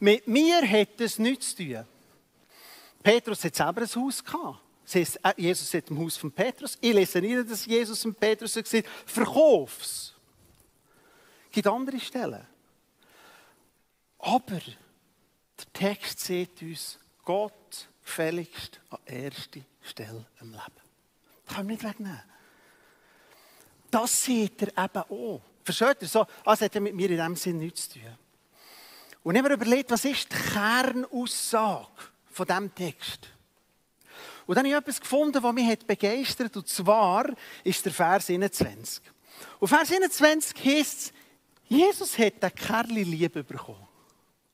Mit 0.00 0.26
mir 0.26 0.68
hat 0.68 0.88
das 0.98 1.18
nichts 1.18 1.54
zu 1.54 1.64
tun. 1.64 1.84
Petrus 3.02 3.44
hat 3.44 3.54
selber 3.54 3.82
ein 3.82 3.94
Haus 3.94 4.24
gehabt. 4.24 4.60
Äh, 4.94 5.06
Jesus 5.36 5.72
hat 5.74 5.90
im 5.90 5.98
Haus 5.98 6.16
von 6.16 6.32
Petrus. 6.32 6.78
Ich 6.80 6.92
lese 6.92 7.20
nicht, 7.20 7.50
dass 7.50 7.66
Jesus 7.66 8.04
und 8.04 8.18
Petrus 8.18 8.54
gesagt 8.54 8.72
haben, 8.72 8.92
verkauf's. 9.06 10.14
Es 11.48 11.52
gibt 11.52 11.66
andere 11.66 12.00
Stellen. 12.00 12.46
Aber 14.18 14.60
der 14.60 15.72
Text 15.72 16.20
sieht 16.20 16.60
uns 16.62 16.98
Gott 17.24 17.88
gefälligst 18.04 18.80
an 18.90 18.98
erster 19.04 19.60
Stelle 19.82 20.26
im 20.40 20.50
Leben. 20.50 20.87
Kann 21.48 21.66
man 21.66 21.66
nicht 21.66 21.84
wegnehmen. 21.84 22.22
Das 23.90 24.22
sieht 24.22 24.62
er 24.62 24.84
eben 24.84 25.02
auch. 25.10 25.40
Versteht 25.64 26.02
ihr? 26.02 26.08
So, 26.08 26.26
also 26.44 26.64
hat 26.64 26.74
er 26.74 26.80
mit 26.80 26.94
mir 26.94 27.10
in 27.10 27.16
diesem 27.16 27.36
Sinn 27.36 27.58
nichts 27.58 27.88
zu 27.88 27.98
tun. 27.98 28.18
Und 29.22 29.34
ich 29.34 29.42
habe 29.42 29.48
mir 29.48 29.54
überlegt, 29.54 29.90
was 29.90 30.04
ist 30.04 30.32
die 30.32 30.36
Kernaussage 30.36 31.88
von 32.30 32.46
diesem 32.46 32.74
Text? 32.74 33.28
Und 34.46 34.54
dann 34.54 34.64
habe 34.64 34.68
ich 34.68 34.80
etwas 34.80 35.00
gefunden, 35.00 35.42
das 35.42 35.52
mich 35.52 35.78
begeistert 35.80 36.46
hat. 36.46 36.56
Und 36.56 36.68
zwar 36.68 37.26
ist 37.64 37.84
der 37.84 37.92
Vers 37.92 38.30
21. 38.30 39.02
Und 39.58 39.68
Vers 39.68 39.92
21 39.92 40.64
heißt 40.64 40.98
es, 40.98 41.12
Jesus 41.68 42.18
hat 42.18 42.42
den 42.42 42.54
Kerl 42.54 42.86
Liebe 42.86 43.44
bekommen. 43.44 43.86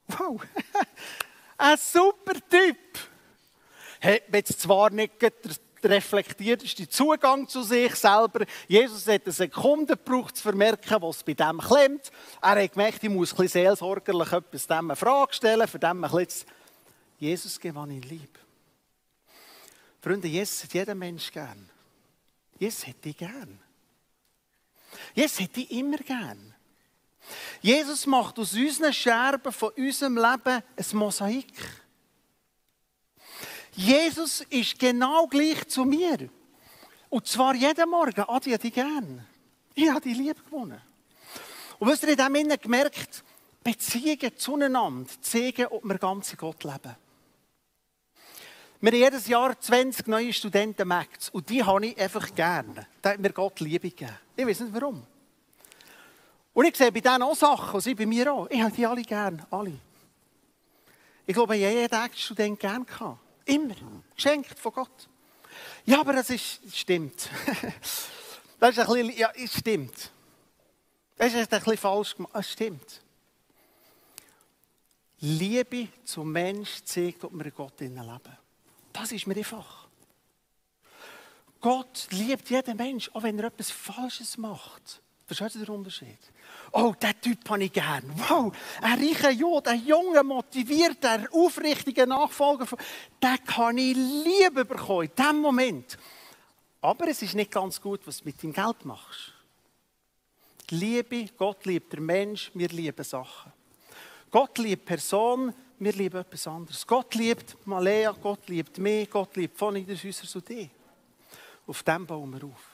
Wow, 0.08 0.42
ein 1.58 1.78
super 1.78 2.34
Typ. 2.50 2.76
Hat 4.00 4.22
jetzt 4.32 4.60
zwar 4.60 4.90
nicht 4.90 5.18
der 5.84 5.90
reflektierteste 5.92 6.88
Zugang 6.88 7.46
zu 7.46 7.62
sich 7.62 7.94
selber. 7.94 8.46
Jesus 8.66 9.06
hat 9.06 9.22
eine 9.24 9.32
Sekunde 9.32 9.96
gebraucht, 9.96 10.36
zu 10.36 10.42
vermerken, 10.42 11.02
was 11.02 11.22
bei 11.22 11.34
dem 11.34 11.58
klemmt. 11.58 12.10
Er 12.40 12.62
hat 12.62 12.72
gemerkt, 12.72 13.04
ich 13.04 13.10
muss 13.10 13.38
ein 13.38 13.48
seelsorgerlich 13.48 14.32
etwas 14.32 14.66
dem 14.66 14.90
eine 14.90 14.96
Frage 14.96 15.34
stellen, 15.34 15.68
für 15.68 15.78
dem 15.78 16.02
ein 16.02 16.10
bisschen 16.10 16.48
Jesus 17.18 17.60
gewann 17.60 17.90
ihn 17.90 18.02
lieb. 18.02 18.38
Freunde, 20.00 20.28
Jesus 20.28 20.64
hat 20.64 20.74
jeden 20.74 20.98
Mensch 20.98 21.30
gern. 21.30 21.68
Jesus 22.58 22.86
hat 22.86 23.04
dich 23.04 23.16
gern. 23.16 23.60
Jesus 25.14 25.40
hat 25.40 25.56
dich 25.56 25.70
immer 25.70 25.98
gern. 25.98 26.54
Jesus 27.62 28.06
macht 28.06 28.38
aus 28.38 28.54
unseren 28.54 28.92
Scherben 28.92 29.52
von 29.52 29.70
unserem 29.70 30.16
Leben 30.16 30.62
ein 30.76 30.86
Mosaik. 30.92 31.83
Jesus 33.76 34.42
ist 34.50 34.78
genau 34.78 35.26
gleich 35.26 35.66
zu 35.68 35.84
mir. 35.84 36.28
Und 37.08 37.26
zwar 37.26 37.54
jeden 37.54 37.90
Morgen. 37.90 38.24
Adi, 38.28 38.52
ich 38.52 38.58
dich 38.58 38.74
gern. 38.74 39.26
Ich 39.74 39.88
habe 39.88 40.00
die 40.00 40.14
Liebe 40.14 40.40
gewonnen. 40.42 40.80
Und 41.78 41.88
was 41.88 42.02
ihr 42.02 42.10
in 42.10 42.16
dem 42.16 42.34
Innen 42.34 42.60
gemerkt, 42.60 43.24
Beziehungen 43.62 44.36
zueinander 44.36 45.10
zeigen, 45.20 45.66
ob 45.66 45.84
wir 45.84 45.98
ganz 45.98 46.32
in 46.32 46.38
Gott 46.38 46.62
leben. 46.62 46.96
Wir 48.80 48.92
haben 48.92 48.98
jedes 48.98 49.26
Jahr 49.26 49.58
20 49.58 50.06
neue 50.08 50.32
Studenten 50.32 50.86
Max 50.86 51.30
und 51.30 51.48
die 51.48 51.64
habe 51.64 51.86
ich 51.86 51.98
einfach 51.98 52.34
gerne. 52.34 52.86
Da 53.00 53.10
hat 53.10 53.18
mir 53.18 53.32
Gott 53.32 53.58
Liebe 53.60 53.88
gegeben. 53.88 54.12
Ich 54.36 54.46
weiß 54.46 54.60
nicht 54.60 54.74
warum. 54.74 55.02
Und 56.52 56.66
ich 56.66 56.76
sehe 56.76 56.92
bei 56.92 57.00
denen 57.00 57.22
auch 57.22 57.34
Sachen, 57.34 57.80
sie 57.80 57.94
bei 57.94 58.06
mir 58.06 58.32
auch. 58.32 58.48
Ich 58.50 58.60
habe 58.60 58.72
die 58.72 58.86
alle 58.86 59.02
gern, 59.02 59.44
alle. 59.50 59.72
Ich 61.26 61.34
glaube, 61.34 61.56
ich 61.56 61.64
habe 61.64 61.74
jeden 61.74 62.16
Student 62.16 62.60
gern 62.60 62.84
gehabt. 62.84 63.23
Immer. 63.44 63.74
Geschenkt 64.14 64.58
von 64.58 64.72
Gott. 64.72 65.08
Ja, 65.84 66.00
aber 66.00 66.14
das 66.14 66.30
ist, 66.30 66.60
stimmt. 66.74 67.28
das 68.58 68.70
ist 68.70 68.78
ein 68.78 68.86
bisschen, 68.86 69.18
ja, 69.18 69.30
es 69.36 69.58
stimmt. 69.58 70.10
Das 71.16 71.32
ist 71.32 71.52
ein 71.52 71.58
bisschen 71.58 71.76
falsch 71.76 72.16
gemacht. 72.16 72.34
Es 72.34 72.50
stimmt. 72.50 73.02
Liebe 75.20 75.88
zum 76.04 76.32
Mensch 76.32 76.82
zeigt, 76.84 77.24
ob 77.24 77.32
wir 77.32 77.46
in 77.46 77.54
Gott 77.54 77.80
leben. 77.80 78.38
Das 78.92 79.12
ist 79.12 79.26
mir 79.26 79.36
einfach. 79.36 79.88
Gott 81.60 82.08
liebt 82.10 82.50
jeden 82.50 82.76
Mensch, 82.76 83.10
auch 83.14 83.22
wenn 83.22 83.38
er 83.38 83.46
etwas 83.46 83.70
Falsches 83.70 84.36
macht. 84.36 85.00
Versteht 85.34 85.62
ihr 85.62 85.66
den 85.66 85.74
Unterschied? 85.74 86.18
Oh, 86.72 86.94
der 87.00 87.20
Typ 87.20 87.48
habe 87.48 87.64
ich 87.64 87.72
gern. 87.72 88.04
Wow, 88.16 88.52
ein 88.80 88.98
reicher 88.98 89.30
Jod, 89.30 89.68
ein 89.68 89.84
junger, 89.84 90.22
motivierter, 90.22 91.28
aufrichtiger 91.32 92.06
Nachfolger, 92.06 92.66
den 93.22 93.44
kann 93.44 93.78
ich 93.78 93.96
Liebe 93.96 94.64
bekommen 94.64 95.08
in 95.08 95.14
diesem 95.16 95.40
Moment. 95.40 95.98
Aber 96.80 97.08
es 97.08 97.22
ist 97.22 97.34
nicht 97.34 97.50
ganz 97.50 97.80
gut, 97.80 98.00
was 98.06 98.18
du 98.18 98.24
mit 98.26 98.42
deinem 98.42 98.52
Geld 98.52 98.84
machst. 98.84 99.32
Die 100.70 100.76
Liebe, 100.76 101.26
Gott 101.36 101.64
liebt 101.66 101.92
der 101.92 102.00
Mensch, 102.00 102.50
wir 102.54 102.68
lieben 102.68 103.04
Sachen. 103.04 103.52
Gott 104.30 104.58
liebt 104.58 104.84
Person, 104.84 105.54
wir 105.78 105.92
lieben 105.92 106.20
etwas 106.20 106.46
anderes. 106.46 106.86
Gott 106.86 107.14
liebt 107.14 107.56
Malea, 107.66 108.12
Gott 108.12 108.48
liebt 108.48 108.78
mich, 108.78 109.08
Gott 109.10 109.36
liebt 109.36 109.56
von 109.56 109.74
Niederhäuser 109.74 110.26
zu 110.26 110.40
dir. 110.40 110.68
Auf 111.66 111.82
dem 111.82 112.06
bauen 112.06 112.32
wir 112.32 112.44
auf. 112.44 112.73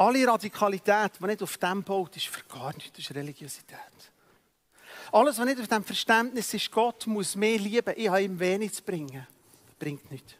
Alle 0.00 0.26
Radikalität, 0.26 1.12
die 1.20 1.26
nicht 1.26 1.42
auf 1.42 1.58
dem 1.58 1.82
baut, 1.82 2.16
ist 2.16 2.28
für 2.28 2.42
gar 2.44 2.72
nichts, 2.72 2.92
das 2.92 3.00
ist 3.00 3.14
Religiosität. 3.14 3.78
Alles, 5.12 5.38
was 5.38 5.44
nicht 5.44 5.60
auf 5.60 5.68
dem 5.68 5.84
Verständnis 5.84 6.54
ist, 6.54 6.70
Gott 6.70 7.06
muss 7.06 7.36
mehr 7.36 7.58
lieben, 7.58 7.92
ich 7.94 8.08
habe 8.08 8.22
ihm 8.22 8.40
wenig 8.40 8.72
zu 8.72 8.82
bringen, 8.82 9.26
bringt 9.78 10.10
nichts. 10.10 10.32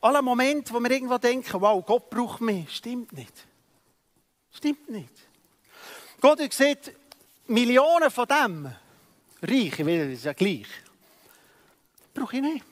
Alle 0.00 0.22
Momente, 0.22 0.72
wo 0.72 0.78
wir 0.78 0.88
irgendwo 0.88 1.18
denken, 1.18 1.60
wow, 1.60 1.84
Gott 1.84 2.08
braucht 2.10 2.40
mich, 2.40 2.76
stimmt 2.76 3.12
nicht. 3.12 3.32
Stimmt 4.52 4.88
nicht. 4.88 5.12
Gott 6.20 6.38
gesagt, 6.38 6.92
Millionen 7.48 8.08
von 8.08 8.26
dem, 8.28 8.66
reich, 9.42 9.80
ich 9.80 9.84
will, 9.84 10.12
das 10.12 10.22
ja 10.22 10.32
gleich, 10.32 10.68
brauche 12.14 12.36
ich 12.36 12.42
nicht. 12.42 12.64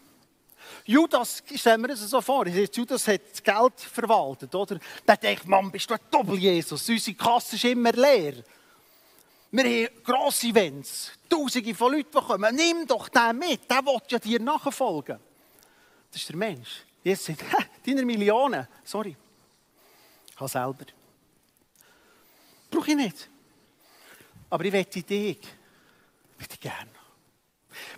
Judas, 0.86 1.42
stellen 1.54 1.82
wir 1.82 1.90
uns 1.90 2.08
so 2.08 2.20
vor, 2.20 2.46
Judas 2.46 3.08
hat 3.08 3.22
das 3.32 3.42
Geld 3.42 3.80
verwaltet, 3.80 4.54
oder? 4.54 4.78
Der 5.06 5.16
denkt, 5.16 5.46
Mann, 5.46 5.70
bist 5.70 5.90
du 5.90 5.94
ein 5.94 6.00
Doppel-Jesus, 6.10 6.88
unsere 6.88 7.16
Kasse 7.16 7.56
ist 7.56 7.64
immer 7.64 7.90
leer. 7.90 8.34
Wir 9.50 9.64
haben 9.64 10.02
grosse 10.04 10.46
Events, 10.48 11.10
tausende 11.28 11.74
von 11.74 11.92
Leuten, 11.92 12.10
die 12.12 12.24
kommen. 12.24 12.54
Nimm 12.54 12.86
doch 12.86 13.08
den 13.08 13.38
mit, 13.38 13.68
der 13.68 13.84
will 13.84 13.98
ja 14.08 14.18
dir 14.18 14.40
nachfolgen. 14.40 15.18
Das 16.12 16.20
ist 16.20 16.28
der 16.28 16.36
Mensch. 16.36 16.84
Jesus 17.02 17.26
sagt, 17.26 17.44
deine 17.86 18.04
Millionen, 18.04 18.68
sorry, 18.84 19.16
ich 20.30 20.36
habe 20.36 20.48
selber. 20.48 20.84
Brauche 22.70 22.90
ich 22.90 22.96
nicht. 22.96 23.28
Aber 24.50 24.64
ich 24.64 24.72
wette 24.72 25.02
dich, 25.02 25.38
ich 25.38 26.38
möchte 26.38 26.58
gerne. 26.58 26.90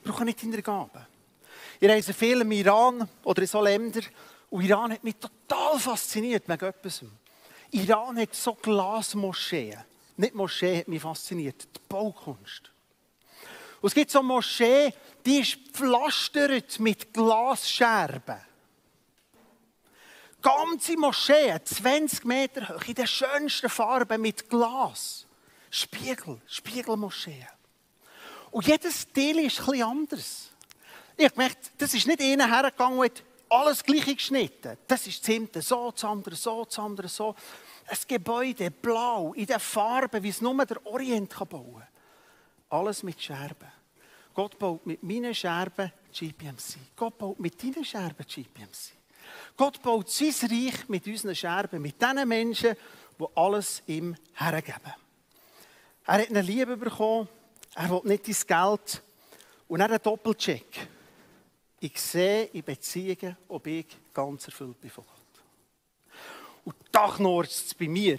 Brauche 0.02 0.24
nicht 0.24 0.42
deine 0.42 0.62
Gaben. 0.62 1.06
Ich 1.80 1.88
reise 1.88 2.12
viel 2.12 2.40
im 2.40 2.50
Iran 2.52 3.08
oder 3.22 3.42
in 3.42 3.48
so 3.48 3.62
Ländern. 3.62 4.04
Und 4.50 4.64
Iran 4.64 4.92
hat 4.92 5.04
mich 5.04 5.16
total 5.16 5.78
fasziniert 5.78 6.48
wegen 6.48 6.64
etwas. 6.64 7.04
Iran 7.70 8.18
hat 8.18 8.34
so 8.34 8.54
Glasmoscheen. 8.54 9.78
Nicht 10.16 10.34
Moschee 10.34 10.78
hat 10.78 10.88
mich 10.88 11.02
fasziniert, 11.02 11.62
die 11.62 11.80
Baukunst. 11.88 12.70
Und 13.80 13.88
es 13.88 13.94
gibt 13.94 14.10
so 14.10 14.18
eine 14.18 14.28
Moschee, 14.28 14.92
die 15.24 15.38
ist 15.38 15.64
gepflastert 15.66 16.80
mit 16.80 17.12
Glasscherben. 17.12 18.40
Ganze 20.42 20.96
Moschee, 20.96 21.56
20 21.62 22.24
Meter 22.24 22.68
hoch, 22.68 22.82
in 22.88 22.94
den 22.94 23.06
schönsten 23.06 23.68
Farben 23.68 24.20
mit 24.20 24.48
Glas. 24.48 25.26
Spiegel, 25.70 26.40
Spiegelmoscheen. 26.46 27.46
Und 28.50 28.66
jedes 28.66 29.12
Teil 29.12 29.38
ist 29.40 29.60
etwas 29.60 29.82
anders. 29.82 30.50
Ich 31.18 31.24
habe 31.24 31.34
gemerkt, 31.34 31.72
das 31.76 31.94
ist 31.94 32.06
nicht 32.06 32.22
einer 32.22 32.48
hergegangen 32.48 32.96
und 32.96 33.04
hat 33.04 33.24
alles 33.48 33.82
gleich 33.82 34.06
geschnitten. 34.06 34.78
Das 34.86 35.04
ist 35.04 35.26
das 35.26 35.34
eine 35.34 35.62
so, 35.62 35.90
das 35.90 36.04
andere 36.04 36.36
so, 36.36 36.64
das 36.64 36.78
andere 36.78 37.08
so. 37.08 37.34
Ein 37.88 37.98
Gebäude, 38.06 38.70
blau, 38.70 39.32
in 39.32 39.46
den 39.46 39.58
Farben, 39.58 40.22
wie 40.22 40.28
es 40.28 40.40
nur 40.40 40.64
der 40.64 40.86
Orient 40.86 41.36
bauen 41.36 41.72
kann. 41.74 41.88
Alles 42.70 43.02
mit 43.02 43.20
Scherben. 43.20 43.66
Gott 44.32 44.56
baut 44.60 44.86
mit 44.86 45.02
meinen 45.02 45.34
Scherben 45.34 45.90
GPMC. 46.12 46.76
Gott 46.94 47.18
baut 47.18 47.40
mit 47.40 47.60
deinen 47.60 47.84
Scherben 47.84 48.24
GPMC. 48.24 48.92
Gott 49.56 49.82
baut 49.82 50.08
sein 50.08 50.32
Reich 50.48 50.88
mit 50.88 51.04
unseren 51.04 51.34
Scherben, 51.34 51.82
mit 51.82 52.00
den 52.00 52.28
Menschen, 52.28 52.76
die 53.18 53.26
alles 53.34 53.82
ihm 53.88 54.14
hergeben. 54.34 54.94
Er 56.06 56.14
hat 56.14 56.30
eine 56.30 56.42
Liebe 56.42 56.76
bekommen, 56.76 57.28
er 57.74 57.90
will 57.90 58.02
nicht 58.04 58.28
dein 58.28 58.46
Geld 58.46 59.02
und 59.66 59.80
er 59.80 59.86
einen 59.86 60.00
Doppelcheck. 60.00 60.88
Ich 61.80 62.00
sehe 62.00 62.44
in 62.46 62.64
Beziehungen, 62.64 63.36
ob 63.48 63.66
ich 63.66 63.86
ganz 64.12 64.46
erfüllt 64.46 64.80
bin 64.80 64.90
von 64.90 65.04
Gott. 65.04 65.14
Und 66.64 66.76
da 66.90 67.08
knurrt 67.08 67.50
es 67.50 67.74
bei 67.74 67.88
mir. 67.88 68.18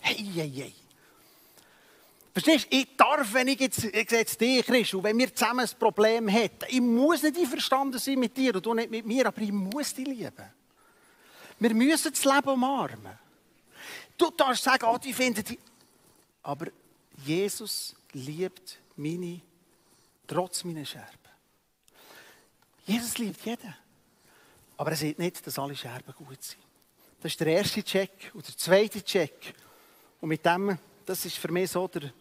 Hey, 0.00 0.24
hey, 0.34 0.50
hey. 0.50 0.74
Verstehst 2.32 2.66
du? 2.70 2.76
Ich 2.76 2.96
darf, 2.96 3.32
wenn 3.32 3.48
ich 3.48 3.60
jetzt, 3.60 3.84
ich 3.84 4.08
sehe 4.10 4.20
jetzt 4.20 4.40
dich, 4.40 4.64
Chris, 4.64 4.94
und 4.94 5.02
wenn 5.02 5.18
wir 5.18 5.34
zusammen 5.34 5.60
ein 5.60 5.78
Problem 5.78 6.28
hätten, 6.28 6.66
ich 6.68 6.80
muss 6.80 7.22
nicht 7.22 7.38
einverstanden 7.38 7.98
sein 7.98 8.18
mit 8.18 8.36
dir 8.36 8.54
und 8.54 8.64
du 8.64 8.74
nicht 8.74 8.90
mit 8.90 9.06
mir, 9.06 9.26
aber 9.26 9.40
ich 9.40 9.50
muss 9.50 9.94
dich 9.94 10.06
lieben. 10.06 10.52
Wir 11.58 11.74
müssen 11.74 12.12
das 12.12 12.24
Leben 12.24 12.48
umarmen. 12.48 13.18
Du 14.16 14.30
darfst 14.30 14.64
sagen, 14.64 14.84
oh, 14.86 14.98
die 14.98 15.12
finden 15.12 15.44
die. 15.44 15.58
Aber 16.42 16.66
Jesus 17.24 17.94
liebt 18.12 18.78
meine, 18.96 19.40
trotz 20.26 20.64
meiner 20.64 20.84
Scherben. 20.84 21.19
Jesus 22.86 23.18
liebt 23.18 23.44
jeden. 23.44 23.74
Aber 24.76 24.90
er 24.90 24.96
sieht 24.96 25.18
nicht, 25.18 25.46
dass 25.46 25.58
alle 25.58 25.76
Scherben 25.76 26.14
gut 26.14 26.42
sind. 26.42 26.62
Das 27.20 27.32
ist 27.32 27.40
der 27.40 27.48
erste 27.48 27.82
Check. 27.82 28.30
Und 28.32 28.46
der 28.46 28.56
zweite 28.56 29.02
Check. 29.02 29.54
Und 30.20 30.30
mit 30.30 30.44
dem, 30.44 30.78
das 31.04 31.24
ist 31.24 31.36
für 31.36 31.52
mich 31.52 31.70
so 31.70 31.86
der, 31.86 32.12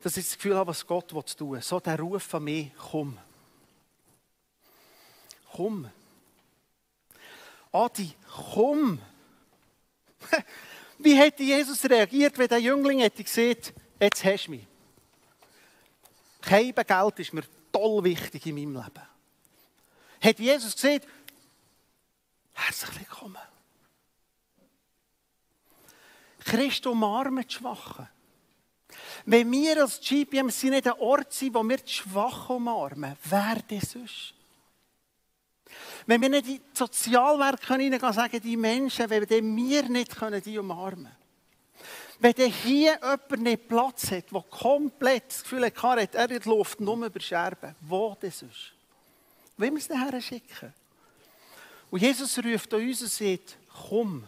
dass 0.00 0.16
ich 0.16 0.26
das 0.26 0.36
Gefühl 0.36 0.56
habe, 0.56 0.70
was 0.70 0.86
Gott 0.86 1.08
tun 1.08 1.52
will. 1.52 1.62
So 1.62 1.80
der 1.80 1.98
Ruf 1.98 2.22
von 2.22 2.44
mir, 2.44 2.70
komm. 2.90 3.18
Komm. 5.52 5.90
Adi, 7.72 8.14
komm. 8.54 9.00
Wie 10.98 11.14
hätte 11.14 11.42
Jesus 11.42 11.84
reagiert, 11.84 12.38
wenn 12.38 12.48
der 12.48 12.58
Jüngling 12.58 13.00
hätte 13.00 13.24
gesagt, 13.24 13.74
jetzt 14.00 14.24
hast 14.24 14.46
du 14.46 14.52
mich. 14.52 14.66
Kein 16.40 16.72
Geld 16.72 17.18
ist 17.18 17.32
mir 17.32 17.42
toll 17.76 18.04
wichtig 18.04 18.46
in 18.46 18.54
meinem 18.54 18.82
Leben. 18.82 19.06
Hat 20.22 20.38
Jesus 20.38 20.74
gesagt, 20.74 21.06
herzlich 22.54 23.00
willkommen. 23.00 23.42
Christus 26.44 26.92
umarmt 26.92 27.50
die 27.50 27.54
Schwachen. 27.54 28.08
Wenn 29.24 29.50
wir 29.50 29.82
als 29.82 30.00
GPMC 30.00 30.64
nicht 30.64 30.86
ein 30.86 31.00
Ort 31.00 31.32
sind, 31.32 31.54
wo 31.54 31.62
wir 31.64 31.76
die 31.76 31.92
Schwachen 31.92 32.56
umarmen, 32.56 33.16
wer 33.24 33.56
denn 33.68 33.80
sonst? 33.80 34.32
Wenn 36.06 36.22
wir 36.22 36.28
nicht 36.28 36.46
in 36.46 36.54
die 36.54 36.62
Sozialwerke 36.72 37.74
hineingehen 37.74 38.00
können, 38.00 38.12
sagen 38.12 38.40
die 38.40 38.56
Menschen, 38.56 39.10
wenn 39.10 39.28
wir 39.28 39.88
nicht 39.88 40.16
umarmen 40.46 41.04
können. 41.04 41.25
Wenn 42.18 42.34
hier 42.34 42.98
jemand 43.02 43.42
nicht 43.42 43.68
Platz 43.68 44.10
hat, 44.10 44.32
der 44.32 44.42
komplett 44.50 45.28
das 45.28 45.42
Gefühl 45.42 45.66
hat, 45.66 46.14
er 46.14 46.30
in 46.30 46.40
die 46.40 46.48
Luft 46.48 46.80
nur 46.80 46.96
über 46.96 47.74
wo 47.80 48.16
das 48.18 48.42
ist? 48.42 48.72
Wollen 49.58 49.72
wir 49.74 49.78
es 49.78 49.88
nachher 49.88 50.20
schicken? 50.20 50.72
Und 51.90 52.02
Jesus 52.02 52.38
ruft 52.38 52.72
an 52.72 52.80
uns 52.80 53.02
und 53.02 53.10
sagt, 53.10 53.58
komm. 53.88 54.24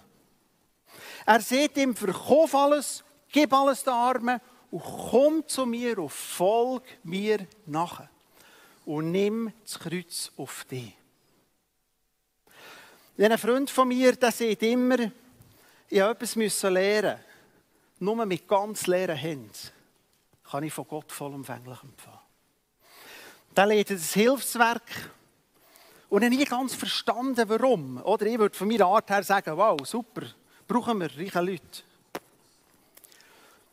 Er 1.24 1.40
sagt 1.40 1.76
ihm, 1.78 1.94
verkauf 1.94 2.54
alles, 2.54 3.04
gib 3.30 3.52
alles 3.52 3.82
den 3.82 3.92
Armen 3.92 4.40
und 4.70 4.82
komm 4.82 5.46
zu 5.46 5.64
mir 5.66 5.98
und 5.98 6.12
folg 6.12 6.84
mir 7.02 7.46
nach. 7.66 8.04
Und 8.84 9.12
nimm 9.12 9.52
das 9.64 9.78
Kreuz 9.78 10.30
auf 10.36 10.64
dich. 10.64 10.94
Ein 13.18 13.36
Freund 13.36 13.68
von 13.68 13.88
mir, 13.88 14.14
der 14.14 14.30
sagt 14.30 14.62
immer, 14.62 15.10
ich 15.88 16.00
habe 16.00 16.12
etwas 16.12 16.62
lernen 16.62 17.18
Nur 18.00 18.24
mit 18.26 18.46
ganz 18.46 18.86
leeren 18.86 19.16
Händen 19.16 19.52
kann 20.44 20.62
ich 20.62 20.72
von 20.72 20.86
Gott 20.86 21.12
vollumfänglich 21.12 21.82
empfangen. 21.82 22.18
Der 23.56 23.66
leitet 23.66 23.98
das 23.98 24.14
Hilfswerk 24.14 25.10
und 26.08 26.22
ich 26.22 26.30
nie 26.30 26.44
ganz 26.44 26.74
verstanden, 26.74 27.48
warum. 27.48 28.00
Oder 28.02 28.26
ich 28.26 28.38
würde 28.38 28.56
von 28.56 28.68
meiner 28.68 28.86
Art 28.86 29.10
her 29.10 29.22
sagen, 29.22 29.56
wow, 29.56 29.78
super, 29.84 30.22
brauchen 30.66 31.00
wir 31.00 31.10
reiche 31.16 31.40
Leute. 31.40 31.82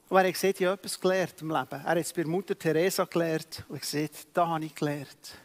Und 0.10 0.17
er 0.17 0.27
hat 0.27 0.34
gesagt, 0.34 0.62
ich 0.62 0.67
habe 0.67 0.79
etwas 0.79 1.00
gelernt 1.00 1.41
im 1.41 1.50
Leben. 1.50 1.70
Er 1.72 1.84
hat 1.84 1.98
es 1.98 2.13
bei 2.13 2.24
Mutter 2.24 2.58
Teresa 2.58 3.05
gelernt 3.05 3.63
und 3.70 3.82
gesagt, 3.82 4.27
da 4.34 4.48
habe 4.48 4.65
ich 4.65 4.75
gelernt. 4.75 5.38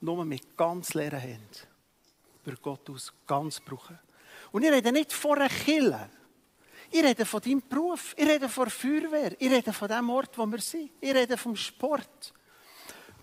Nur 0.00 0.24
mit 0.24 0.56
ganz 0.56 0.94
leeren 0.94 1.20
Händen 1.20 1.66
wird 2.44 2.62
Gott 2.62 2.88
aus 2.90 3.12
ganz 3.26 3.60
brauchen. 3.60 3.98
Und 4.52 4.62
ich 4.62 4.70
rede 4.70 4.92
nicht 4.92 5.12
von 5.12 5.38
einer 5.38 5.48
Kille. 5.48 6.10
Ich 6.96 7.02
rede 7.02 7.26
von 7.26 7.40
deinem 7.40 7.60
Beruf. 7.68 8.14
Ich 8.16 8.24
rede 8.24 8.48
von 8.48 8.66
der 8.66 8.70
Feuerwehr. 8.70 9.34
Ich 9.40 9.50
rede 9.50 9.72
von 9.72 9.88
dem 9.88 10.08
Ort, 10.10 10.38
wo 10.38 10.46
wir 10.46 10.60
sind. 10.60 10.92
Ich 11.00 11.12
rede 11.12 11.36
vom 11.36 11.56
Sport. 11.56 12.32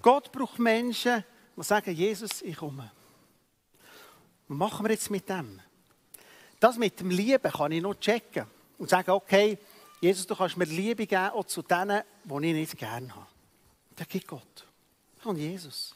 Gott 0.01 0.29
braucht 0.29 0.59
Menschen, 0.59 1.23
die 1.55 1.63
sagen, 1.63 1.95
Jesus, 1.95 2.41
ich 2.41 2.57
komme. 2.57 2.91
Was 4.49 4.57
machen 4.57 4.85
wir 4.85 4.91
jetzt 4.91 5.09
mit 5.09 5.29
dem? 5.29 5.61
Das 6.59 6.75
mit 6.75 6.99
dem 6.99 7.11
Lieben 7.11 7.49
kann 7.49 7.71
ich 7.71 7.81
noch 7.81 7.95
checken 7.95 8.45
und 8.77 8.89
sagen, 8.89 9.11
okay, 9.11 9.57
Jesus, 10.01 10.27
du 10.27 10.35
kannst 10.35 10.57
mir 10.57 10.65
Liebe 10.65 11.07
geben, 11.07 11.29
auch 11.29 11.45
zu 11.45 11.61
denen, 11.61 12.03
die 12.25 12.47
ich 12.47 12.53
nicht 12.53 12.77
gerne 12.77 13.15
habe. 13.15 13.27
Das 13.95 14.05
gibt 14.09 14.27
Gott. 14.27 14.67
Und 15.23 15.37
Jesus. 15.37 15.95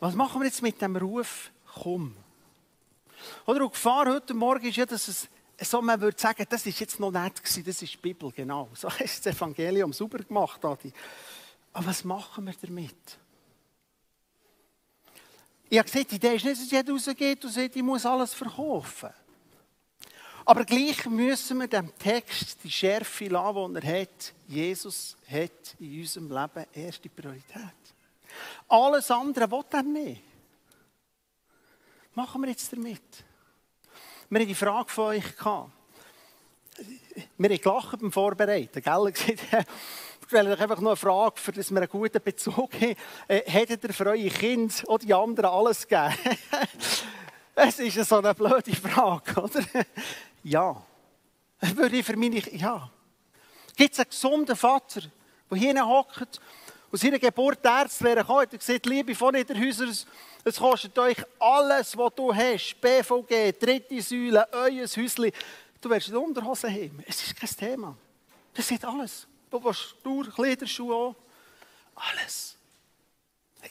Was 0.00 0.12
machen 0.12 0.40
wir 0.40 0.46
jetzt 0.46 0.62
mit 0.62 0.82
dem 0.82 0.96
Ruf, 0.96 1.52
komm? 1.72 2.16
Oder 3.46 3.60
die 3.60 3.70
Gefahr 3.70 4.08
heute 4.12 4.34
Morgen 4.34 4.66
ist 4.66 4.76
ja, 4.76 4.86
dass 4.86 5.06
es 5.06 5.28
so, 5.60 5.82
man 5.82 6.00
würde 6.00 6.18
sagen, 6.18 6.44
das 6.48 6.64
ist 6.66 6.78
jetzt 6.78 7.00
noch 7.00 7.10
nett 7.10 7.42
gewesen, 7.42 7.64
das 7.64 7.82
ist 7.82 7.92
die 7.92 7.98
Bibel, 7.98 8.30
genau. 8.30 8.68
So 8.74 8.88
ist 8.98 9.26
das 9.26 9.34
Evangelium 9.34 9.92
super 9.92 10.18
gemacht, 10.18 10.64
Adi. 10.64 10.92
Aber 11.72 11.86
was 11.86 12.04
machen 12.04 12.46
wir 12.46 12.54
damit? 12.60 13.18
Ich 15.68 15.78
habe 15.78 15.90
gesagt, 15.90 16.12
die 16.12 16.16
Idee 16.16 16.36
ist 16.36 16.44
nicht, 16.44 16.60
dass 16.60 16.70
jeder 16.70 16.92
rausgeht 16.92 17.44
und 17.44 17.50
sagt, 17.50 17.76
ich 17.76 17.82
muss 17.82 18.06
alles 18.06 18.32
verkaufen. 18.32 19.10
Aber 20.46 20.64
gleich 20.64 21.04
müssen 21.04 21.60
wir 21.60 21.68
dem 21.68 21.92
Text 21.98 22.64
die 22.64 22.70
Schärfe 22.70 23.28
lassen, 23.28 23.74
die 23.74 23.86
er 23.86 24.00
hat. 24.00 24.32
Jesus 24.46 25.14
hat 25.30 25.76
in 25.78 26.00
unserem 26.00 26.30
Leben 26.30 26.66
erste 26.72 27.08
Priorität. 27.10 27.74
Alles 28.66 29.10
andere 29.10 29.50
will 29.50 29.64
er 29.70 29.82
nicht. 29.82 30.22
Machen 32.14 32.40
wir 32.40 32.48
jetzt 32.48 32.72
damit? 32.72 33.02
Wir 34.30 34.40
haben 34.40 34.48
die 34.48 34.54
Frage 34.54 34.90
von 34.90 35.04
euch 35.06 35.36
gehabt. 35.36 35.70
Wir 37.38 37.48
haben 37.48 37.60
gelacht 37.60 37.98
beim 37.98 38.12
Vorbereiten, 38.12 38.82
gell? 38.82 39.12
Ich 40.20 40.30
stelle 40.30 40.52
euch 40.52 40.60
einfach 40.60 40.80
noch 40.82 40.90
eine 40.90 40.96
Frage, 40.96 41.40
für 41.40 41.52
dass 41.52 41.70
wir 41.70 41.78
einen 41.78 41.88
guten 41.88 42.22
Bezug 42.22 42.74
haben. 42.74 42.94
Äh, 43.26 43.50
hättet 43.50 43.82
ihr 43.84 43.94
für 43.94 44.04
eure 44.04 44.28
Kinder 44.28 44.74
oder 44.86 45.06
die 45.06 45.14
anderen 45.14 45.48
alles 45.48 45.88
gegeben? 45.88 46.14
Es 47.54 47.78
ist 47.78 48.06
so 48.06 48.18
eine 48.18 48.34
blöde 48.34 48.76
Frage, 48.76 49.40
oder? 49.40 49.62
Ja. 50.42 50.82
Würde 51.74 51.96
ich 51.96 52.04
für 52.04 52.18
meine 52.18 52.40
Ja. 52.54 52.90
Gibt 53.74 53.94
es 53.94 54.00
einen 54.00 54.10
gesunden 54.10 54.56
Vater, 54.56 55.00
der 55.50 55.58
hier 55.58 55.86
hockt 55.86 56.38
und 56.90 56.98
seiner 56.98 57.18
Geburt 57.18 57.64
Ärzte 57.64 58.04
wäre 58.04 58.20
gekommen 58.20 58.46
und 58.50 58.58
gesagt, 58.58 58.86
liebe 58.86 59.14
von 59.14 59.34
Niederhäuser, 59.34 59.86
es 60.44 60.56
kostet 60.56 60.98
euch 60.98 61.18
alles, 61.38 61.96
was 61.96 62.14
du 62.14 62.34
hast, 62.34 62.80
BVG, 62.80 63.52
dritte 63.58 64.00
Säule, 64.00 64.48
euer 64.52 64.86
Häuschen. 64.86 65.32
Du 65.80 65.90
wirst 65.90 66.08
in 66.08 66.16
Unterhose 66.16 66.68
haben. 66.68 67.02
Es 67.06 67.22
ist 67.22 67.36
kein 67.36 67.50
Thema. 67.50 67.96
Das 68.54 68.70
ist 68.70 68.84
alles. 68.84 69.26
Du 69.50 69.62
willst 69.62 69.96
durch, 70.02 70.34
Kleiderschuhe 70.34 71.08
an. 71.08 71.16
Alles. 71.94 72.56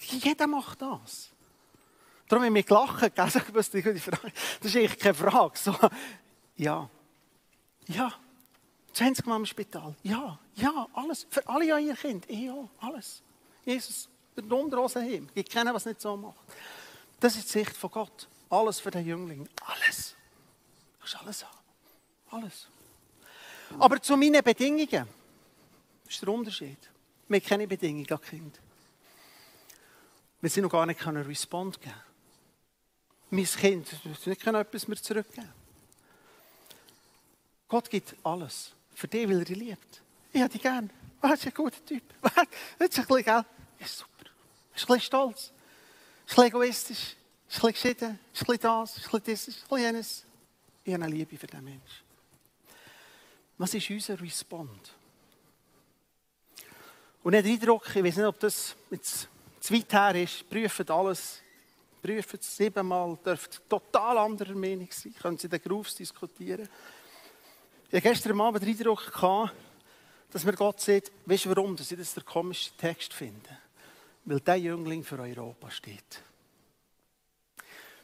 Jeder 0.01 0.47
macht 0.47 0.81
das. 0.81 1.29
Darum 2.27 2.43
habe 2.43 2.47
ich 2.47 2.53
mich 2.53 2.65
gelacht. 2.65 3.11
Das 4.61 4.71
ist 4.71 4.75
eigentlich 4.75 4.99
keine 4.99 5.13
Frage. 5.13 5.57
So, 5.57 5.75
ja. 6.55 6.89
Ja. 7.87 8.13
20 8.97 9.27
Mal 9.27 9.35
im 9.35 9.45
Spital. 9.45 9.95
Ja. 10.01 10.39
Ja, 10.55 10.87
alles. 10.93 11.27
Für 11.29 11.47
alle 11.47 11.71
eure 11.71 11.93
Kinder. 11.93 12.31
Ja, 12.31 12.67
alles. 12.79 13.21
Jesus, 13.63 14.09
der 14.35 14.57
Unterhose 14.57 15.01
haben. 15.01 15.29
Ich 15.35 15.45
kenne, 15.45 15.71
was 15.71 15.85
nicht 15.85 16.01
so 16.01 16.17
macht. 16.17 16.39
Das 17.19 17.35
ist 17.35 17.45
die 17.45 17.59
Sicht 17.59 17.77
von 17.77 17.91
Gott. 17.91 18.27
Alles 18.49 18.79
für 18.79 18.89
den 18.89 19.05
Jüngling. 19.05 19.47
Alles. 19.65 20.15
Du 20.93 20.99
kannst 21.01 21.15
alles 21.17 21.45
haben. 21.45 21.57
Alles. 22.31 22.67
Aber 23.77 24.01
zu 24.01 24.17
meinen 24.17 24.43
Bedingungen. 24.43 25.07
Ist 26.09 26.21
der 26.21 26.29
Unterschied. 26.29 26.79
Wir 27.27 27.39
haben 27.39 27.45
keine 27.45 27.67
Bedingungen 27.67 28.09
an 28.09 28.21
Kind. 28.21 28.59
Wir 30.41 30.49
sind 30.49 30.63
noch 30.63 30.71
gar 30.71 30.87
nicht 30.87 31.05
einen 31.05 31.23
Respond 31.23 31.79
geben. 31.79 31.93
Mein 33.29 33.45
Kind, 33.45 33.87
wir 34.25 34.35
können 34.37 34.61
etwas 34.61 34.87
mehr 34.87 34.97
zurückgeben. 34.97 35.53
Gott 37.67 37.89
gibt 37.89 38.15
alles. 38.23 38.71
Für 38.97 39.07
dich, 39.07 39.29
weil 39.29 39.37
er 39.37 39.45
dich 39.45 39.55
liebt. 39.55 40.01
Ich 40.33 40.41
habe 40.41 40.51
dich 40.51 40.59
gern. 40.59 40.89
Was 41.21 41.33
ist 41.33 41.45
ein 41.45 41.53
guter 41.53 41.85
Typ? 41.85 42.01
Das 42.23 42.89
ist 42.89 42.97
ein 42.97 43.05
bisschen, 43.05 43.23
gell? 43.23 43.45
Ist 43.77 43.99
super. 43.99 44.31
Ist 44.73 44.81
ein 44.81 44.87
bisschen 44.87 45.01
stolz. 45.01 45.39
Ist 45.39 45.51
ein 45.51 46.25
bisschen 46.25 46.45
egoistisch. 46.45 46.97
Ist 46.97 47.63
ein 47.63 47.71
bisschen 47.71 47.73
geschieden. 47.73 48.19
Ist 48.33 48.41
ein 48.41 48.45
bisschen 48.47 48.59
das. 48.59 48.97
Ist 48.97 49.05
ein 49.05 49.21
bisschen 49.21 49.35
das. 49.35 49.47
Ist 49.49 49.61
ein 49.61 49.67
bisschen 49.69 49.85
jenes. 49.85 50.25
Ich 50.83 50.93
habe 50.95 51.03
eine 51.03 51.13
Liebe 51.13 51.37
für 51.37 51.45
diesen 51.45 51.63
Menschen. 51.63 52.05
Was 53.59 53.73
ist 53.75 53.87
unser 53.87 54.19
Respond? 54.19 54.95
Und 57.21 57.33
nicht 57.33 57.45
Eindruck, 57.45 57.95
ich 57.95 58.03
weiß 58.03 58.17
nicht, 58.17 58.25
ob 58.25 58.39
das 58.39 58.75
jetzt 58.89 59.27
zu 59.59 59.73
weit 59.75 59.93
her 59.93 60.23
ist, 60.23 60.49
prüft 60.49 60.89
alles, 60.89 61.43
prüft 62.01 62.33
es 62.33 62.57
siebenmal, 62.57 63.15
dürft 63.23 63.61
total 63.69 64.17
anderer 64.17 64.55
Meinung 64.55 64.89
sein, 64.89 65.13
können 65.13 65.37
Sie 65.37 65.47
den 65.47 65.61
Grufs 65.61 65.93
diskutieren. 65.93 66.67
Ich 67.89 67.93
hatte 67.93 68.09
gestern 68.09 68.41
Abend 68.41 68.61
den 68.61 68.69
Eindruck, 68.69 69.51
dass 70.29 70.43
mir 70.43 70.53
Gott 70.53 70.81
sagt, 70.81 71.09
weißt 71.25 71.45
du 71.45 71.55
warum 71.55 71.73
dass 71.75 71.89
ich 71.89 71.97
das 71.97 72.13
der 72.13 72.23
komische 72.23 72.71
Text 72.75 73.13
finde? 73.13 73.57
Weil 74.25 74.41
der 74.41 74.57
Jüngling 74.57 75.05
für 75.05 75.17
Europa 75.17 75.71
steht. 75.71 76.21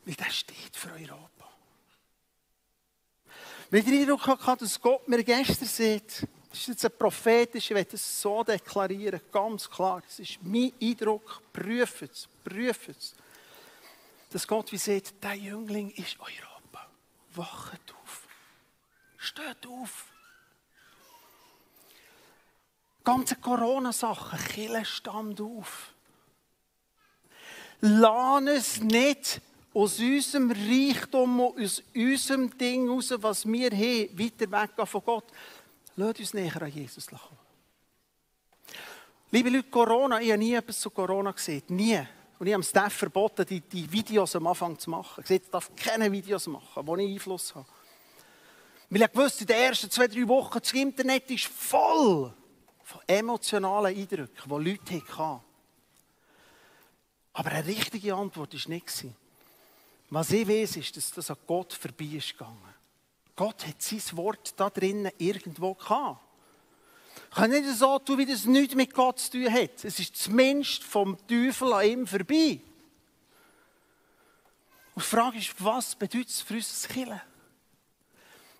Weil 0.05 0.15
der 0.15 0.29
steht 0.29 0.73
für 0.73 0.89
Europa. 0.93 1.49
Weil 3.69 3.79
ich 3.79 3.85
den 3.85 4.01
Eindruck 4.01 4.25
hatte, 4.25 4.63
dass 4.63 4.79
Gott 4.79 5.05
mir 5.05 5.21
gestern 5.21 5.67
sagt, 5.67 6.27
das 6.49 6.59
ist 6.59 6.67
jetzt 6.67 6.85
ein 6.85 6.91
prophetisch, 6.97 7.71
ich 7.71 7.75
werde 7.75 7.95
es 7.95 8.21
so 8.21 8.41
deklarieren, 8.41 9.19
ganz 9.33 9.69
klar. 9.69 10.01
Das 10.01 10.19
ist 10.19 10.37
mein 10.43 10.71
Eindruck, 10.81 11.41
prüft 11.51 12.03
es, 12.03 12.29
prüft 12.43 12.89
es. 12.89 13.15
Dass 14.29 14.47
Gott 14.47 14.71
wie 14.71 14.77
sagt, 14.77 15.21
der 15.21 15.33
Jüngling 15.33 15.89
ist 15.91 16.17
Europa. 16.19 16.87
Wachet 17.35 17.81
auf. 17.91 18.02
Steht 19.23 19.65
auf. 19.67 20.07
Ganze 23.05 23.37
Corona-Sachen, 23.37 24.37
Kille 24.49 24.83
stand 24.83 25.39
auf. 25.39 25.93
Lass 27.79 28.43
es 28.47 28.81
nicht 28.81 29.41
aus 29.73 29.97
unserem 29.99 30.51
Reichtum, 30.51 31.39
aus 31.39 31.81
unserem 31.95 32.57
Ding 32.57 32.89
raus, 32.89 33.13
was 33.15 33.45
wir 33.45 33.71
haben, 33.71 34.19
weiter 34.19 34.51
weggehen 34.51 34.87
von 34.87 35.01
Gott. 35.05 35.31
Lass 35.95 36.19
uns 36.19 36.33
näher 36.33 36.61
an 36.61 36.71
Jesus 36.71 37.07
kommen. 37.07 37.39
Liebe 39.31 39.49
Leute, 39.49 39.69
Corona, 39.69 40.19
ich 40.19 40.31
habe 40.31 40.39
nie 40.39 40.53
etwas 40.53 40.81
zu 40.81 40.89
Corona 40.89 41.31
gesehen. 41.31 41.63
Nie. 41.69 42.05
Und 42.39 42.47
ich 42.47 42.53
habe 42.53 42.63
Staff 42.63 42.93
verboten, 42.93 43.45
die, 43.45 43.61
die 43.61 43.89
Videos 43.89 44.35
am 44.35 44.47
Anfang 44.47 44.77
zu 44.77 44.89
machen. 44.89 45.23
Ich 45.29 45.49
darf 45.49 45.71
keine 45.77 46.11
Videos 46.11 46.45
machen, 46.47 46.85
wo 46.85 46.97
ich 46.97 47.09
Einfluss 47.09 47.55
habe. 47.55 47.65
Weil 48.93 49.01
ich 49.01 49.15
wusste, 49.15 49.41
in 49.41 49.47
den 49.47 49.57
ersten 49.57 49.89
zwei, 49.89 50.07
drei 50.07 50.27
Wochen, 50.27 50.59
das 50.59 50.71
Internet 50.71 51.31
ist 51.31 51.45
voll 51.45 52.31
von 52.83 53.01
emotionalen 53.07 53.97
Eindrücken, 53.97 54.43
die 54.45 54.69
Leute 54.69 55.01
hatten. 55.17 55.43
Aber 57.33 57.49
eine 57.49 57.65
richtige 57.65 58.13
Antwort 58.13 58.53
war 58.53 58.69
nicht. 58.69 59.05
Was 60.11 60.31
ich 60.31 60.47
weiß, 60.47 60.75
ist, 60.75 60.95
dass 60.95 61.09
das 61.09 61.31
an 61.31 61.37
Gott 61.47 61.73
vorbei 61.73 62.05
ist 62.05 62.33
gegangen. 62.33 62.75
Gott 63.35 63.65
hat 63.65 63.81
sein 63.81 64.03
Wort 64.11 64.53
da 64.57 64.69
drinnen 64.69 65.11
irgendwo 65.17 65.73
gehabt. 65.73 66.21
Ich 67.31 67.35
kann 67.35 67.49
nicht 67.49 67.67
so 67.69 67.97
tun, 67.97 68.19
wie 68.19 68.27
das 68.27 68.45
nichts 68.45 68.75
mit 68.75 68.93
Gott 68.93 69.17
zu 69.17 69.31
tun 69.31 69.51
hat. 69.51 69.83
Es 69.83 69.97
ist 69.97 70.15
zumindest 70.15 70.83
vom 70.83 71.17
Teufel 71.25 71.73
an 71.73 71.87
ihm 71.87 72.05
vorbei. 72.05 72.61
Und 74.93 75.03
die 75.03 75.09
Frage 75.09 75.39
ist, 75.39 75.55
was 75.57 75.95
bedeutet 75.95 76.29
es 76.29 76.41
für 76.41 76.53
uns 76.53 76.69
das 76.69 76.87
Killen? 76.87 77.21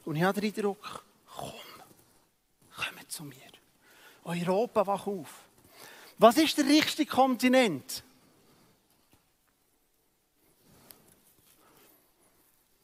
Und 0.06 0.16
ich 0.16 0.24
habe 0.24 0.40
den 0.40 0.54
Eindruck, 0.54 1.06
komm, 1.26 1.52
komm 2.76 3.10
zu 3.10 3.24
mir. 3.24 3.38
Europa, 4.24 4.86
wach 4.86 5.08
auf. 5.08 5.30
Was 6.18 6.38
ist 6.38 6.58
der 6.58 6.66
richtige 6.66 7.10
Kontinent? 7.10 8.04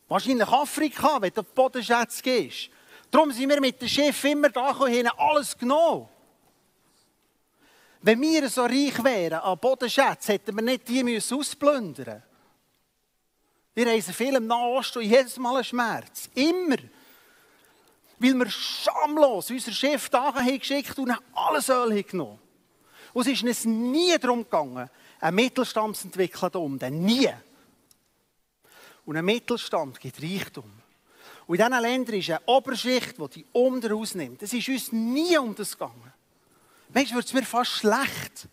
Wahrscheinlich 0.08 0.48
Afrika, 0.48 1.22
wenn 1.22 1.32
du 1.34 1.42
auf 1.42 1.54
Bodenschätze 1.54 2.22
gehst. 2.24 2.70
Darum 3.12 3.32
sind 3.32 3.50
wir 3.50 3.62
mit 3.62 3.82
dem 3.82 3.88
Schiff 3.88 4.24
immer 4.24 4.50
da 4.50 4.72
und 4.72 4.92
haben 4.92 5.08
alles 5.18 5.58
genommen. 5.58 6.10
Wenn 8.02 8.22
wir 8.22 8.50
so 8.50 8.64
reich 8.64 9.04
wären 9.04 9.40
an 9.40 9.60
Bodenschätzen, 9.60 10.34
hätten 10.34 10.56
wir 10.56 10.64
nicht 10.64 10.88
die 10.88 11.04
müssen 11.04 11.38
ausplündern 11.38 12.24
Wir 13.76 13.88
reisen 13.88 14.14
viel 14.14 14.36
im 14.36 14.48
Nahen 14.48 14.78
Osten 14.78 15.00
und 15.00 15.06
jedes 15.06 15.38
Mal 15.38 15.56
einen 15.56 15.64
Schmerz. 15.64 16.30
Immer. 16.34 16.78
Weil 18.20 18.34
wir 18.34 18.50
schamlos 18.50 19.50
unser 19.50 19.72
Schiff 19.72 20.10
da 20.10 20.34
haben 20.34 20.60
geschickt 20.60 20.98
und 21.00 21.14
alles 21.34 21.70
Öl 21.70 22.04
genommen 22.04 22.40
Und 23.14 23.28
es 23.28 23.34
ist 23.34 23.44
uns 23.44 23.66
nie 23.66 24.18
darum 24.18 24.44
gegangen, 24.44 24.90
einen 25.20 25.36
Mittelstand 25.36 25.96
zu 25.96 26.08
entwickeln. 26.08 27.04
Nie. 27.04 27.30
Und 29.06 29.18
ein 29.18 29.26
Mittelstand 29.26 30.00
gibt 30.00 30.22
Reichtum. 30.22 30.70
Und 31.48 31.60
in 31.60 31.66
diesen 31.66 31.82
Ländern 31.82 32.16
ist 32.16 32.30
eine 32.30 32.42
Oberschicht, 32.46 33.18
die 33.18 33.28
die 33.30 33.46
unten 33.54 33.92
rausnimmt. 33.92 34.44
Es 34.44 34.54
ist 34.54 34.70
uns 34.70 34.92
nie 34.92 35.36
um 35.38 35.56
das 35.56 35.72
gegangen. 35.72 36.14
Manchmal 36.94 37.18
wird 37.18 37.26
es 37.26 37.34
mir 37.34 37.44
fast 37.44 37.72
schlecht. 37.72 38.48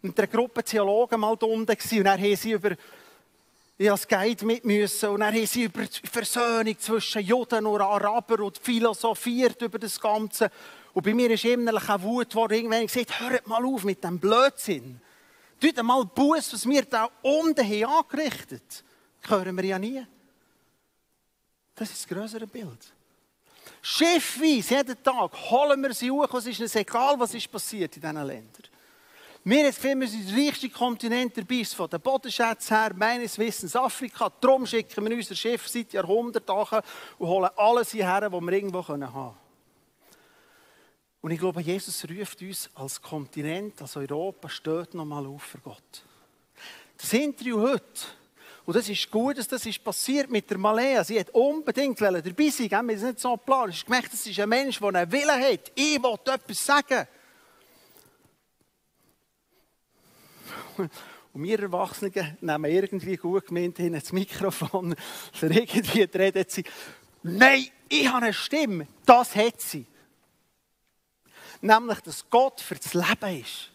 Mit 0.00 0.18
einer 0.18 0.28
Gruppe 0.28 0.62
Theologen 0.62 1.20
mal 1.20 1.36
da 1.36 1.46
unten 1.46 1.70
und 1.70 2.04
dann 2.04 2.20
haben 2.20 2.36
sie 2.36 2.52
über, 2.52 2.76
ich 3.76 3.90
als 3.90 4.06
Guide 4.06 4.44
mit 4.46 4.64
müssen, 4.64 5.08
und 5.10 5.20
dann 5.20 5.34
haben 5.34 5.46
sie 5.46 5.64
über 5.64 5.82
die 5.82 6.06
Versöhnung 6.06 6.78
zwischen 6.78 7.22
Juden 7.22 7.66
und 7.66 7.80
Arabern 7.80 8.42
und 8.42 8.58
philosophiert 8.58 9.60
über 9.62 9.78
das 9.78 10.00
Ganze. 10.00 10.50
Und 10.92 11.02
bei 11.02 11.12
mir 11.12 11.30
ist 11.30 11.44
innerlich 11.44 11.88
eine 11.88 12.02
Wut 12.02 12.30
geworden, 12.30 12.54
irgendwann 12.54 12.86
gesagt, 12.86 13.18
hört 13.20 13.48
mal 13.48 13.64
auf 13.64 13.82
mit 13.82 14.04
dem 14.04 14.18
Blödsinn. 14.20 15.00
Tut 15.60 15.78
einmal 15.78 16.04
Buß, 16.04 16.52
was 16.52 16.68
wir 16.68 16.84
da 16.84 17.10
unten 17.22 17.64
haben 17.64 17.84
angerichtet 17.84 18.84
haben. 19.28 19.44
hören 19.44 19.56
wir 19.56 19.64
ja 19.64 19.78
nie. 19.78 20.06
Das 21.74 21.90
ist 21.90 22.08
das 22.08 22.16
größere 22.16 22.46
Bild. 22.46 22.92
Schiffweise, 23.82 24.76
jeden 24.76 25.02
Tag, 25.02 25.34
holen 25.50 25.82
wir 25.82 25.92
sie 25.92 26.10
hoch. 26.10 26.32
Es 26.34 26.46
ist 26.46 26.60
uns 26.60 26.76
egal, 26.76 27.18
was 27.18 27.34
ist 27.34 27.50
passiert 27.50 27.96
in 27.96 28.02
diesen 28.02 28.26
Ländern. 28.26 28.62
Wir 29.46 29.64
jetzt 29.64 29.78
finden 29.78 30.00
wir 30.00 30.08
der 30.08 30.46
reichste 30.46 30.70
Kontinent 30.70 31.36
dabei 31.36 31.56
ist 31.56 31.74
von 31.74 31.90
den 31.90 32.00
Bodenschätzen 32.00 32.78
her, 32.78 32.94
meines 32.96 33.38
Wissens 33.38 33.76
Afrika. 33.76 34.32
Darum 34.40 34.64
schicken 34.64 35.04
wir 35.04 35.14
unser 35.14 35.34
Schiff 35.34 35.68
seit 35.68 35.92
Jahrhunderten 35.92 36.56
und 37.18 37.28
holen 37.28 37.50
alles 37.54 37.90
hierher, 37.90 38.32
was 38.32 38.40
wir 38.40 38.52
irgendwo 38.52 38.88
haben 38.88 39.00
können. 39.00 39.34
Und 41.20 41.30
ich 41.30 41.38
glaube, 41.38 41.60
Jesus 41.60 42.06
ruft 42.08 42.40
uns 42.40 42.70
als 42.74 43.02
Kontinent, 43.02 43.82
als 43.82 43.96
Europa, 43.96 44.48
steht 44.48 44.94
nochmal 44.94 45.26
auf 45.26 45.42
für 45.42 45.58
Gott. 45.58 46.04
Das 46.96 47.12
Interview 47.12 47.60
heute, 47.60 47.82
und 48.64 48.74
das 48.74 48.88
ist 48.88 49.10
gut, 49.10 49.36
dass 49.36 49.48
das 49.48 49.66
ist 49.66 49.84
passiert 49.84 50.30
mit 50.30 50.48
der 50.48 50.56
Malea. 50.56 51.04
Sie 51.04 51.20
hat 51.20 51.28
unbedingt 51.34 52.00
dabei 52.00 52.48
sein 52.48 52.70
wollen. 52.70 52.88
Wir 52.88 52.98
sind 52.98 53.08
nicht 53.08 53.20
so 53.20 53.36
plan. 53.36 53.68
Ich 53.68 53.84
gemerkt, 53.84 54.10
das 54.10 54.26
ist 54.26 54.40
ein 54.40 54.48
Mensch, 54.48 54.78
der 54.78 54.88
einen 54.88 55.12
Willen 55.12 55.42
hat. 55.42 55.70
Ich 55.74 56.02
will 56.02 56.18
etwas 56.32 56.64
sagen. 56.64 57.06
Und 60.78 61.42
wir 61.42 61.60
Erwachsenen 61.60 62.36
nehmen 62.40 62.64
irgendwie 62.70 63.16
gut 63.16 63.46
gemeint 63.46 63.76
hin 63.78 63.94
das 63.94 64.12
Mikrofon, 64.12 64.94
für 65.32 65.46
irgendwie 65.46 66.02
redet 66.02 66.50
sie. 66.50 66.64
Nein, 67.22 67.66
ich 67.88 68.06
habe 68.06 68.26
eine 68.26 68.32
Stimme. 68.32 68.86
Das 69.04 69.34
hat 69.34 69.60
sie 69.60 69.86
nämlich, 71.64 72.00
dass 72.00 72.28
Gott 72.28 72.60
für 72.60 72.76
das 72.76 72.94
Leben 72.94 73.40
ist. 73.40 73.70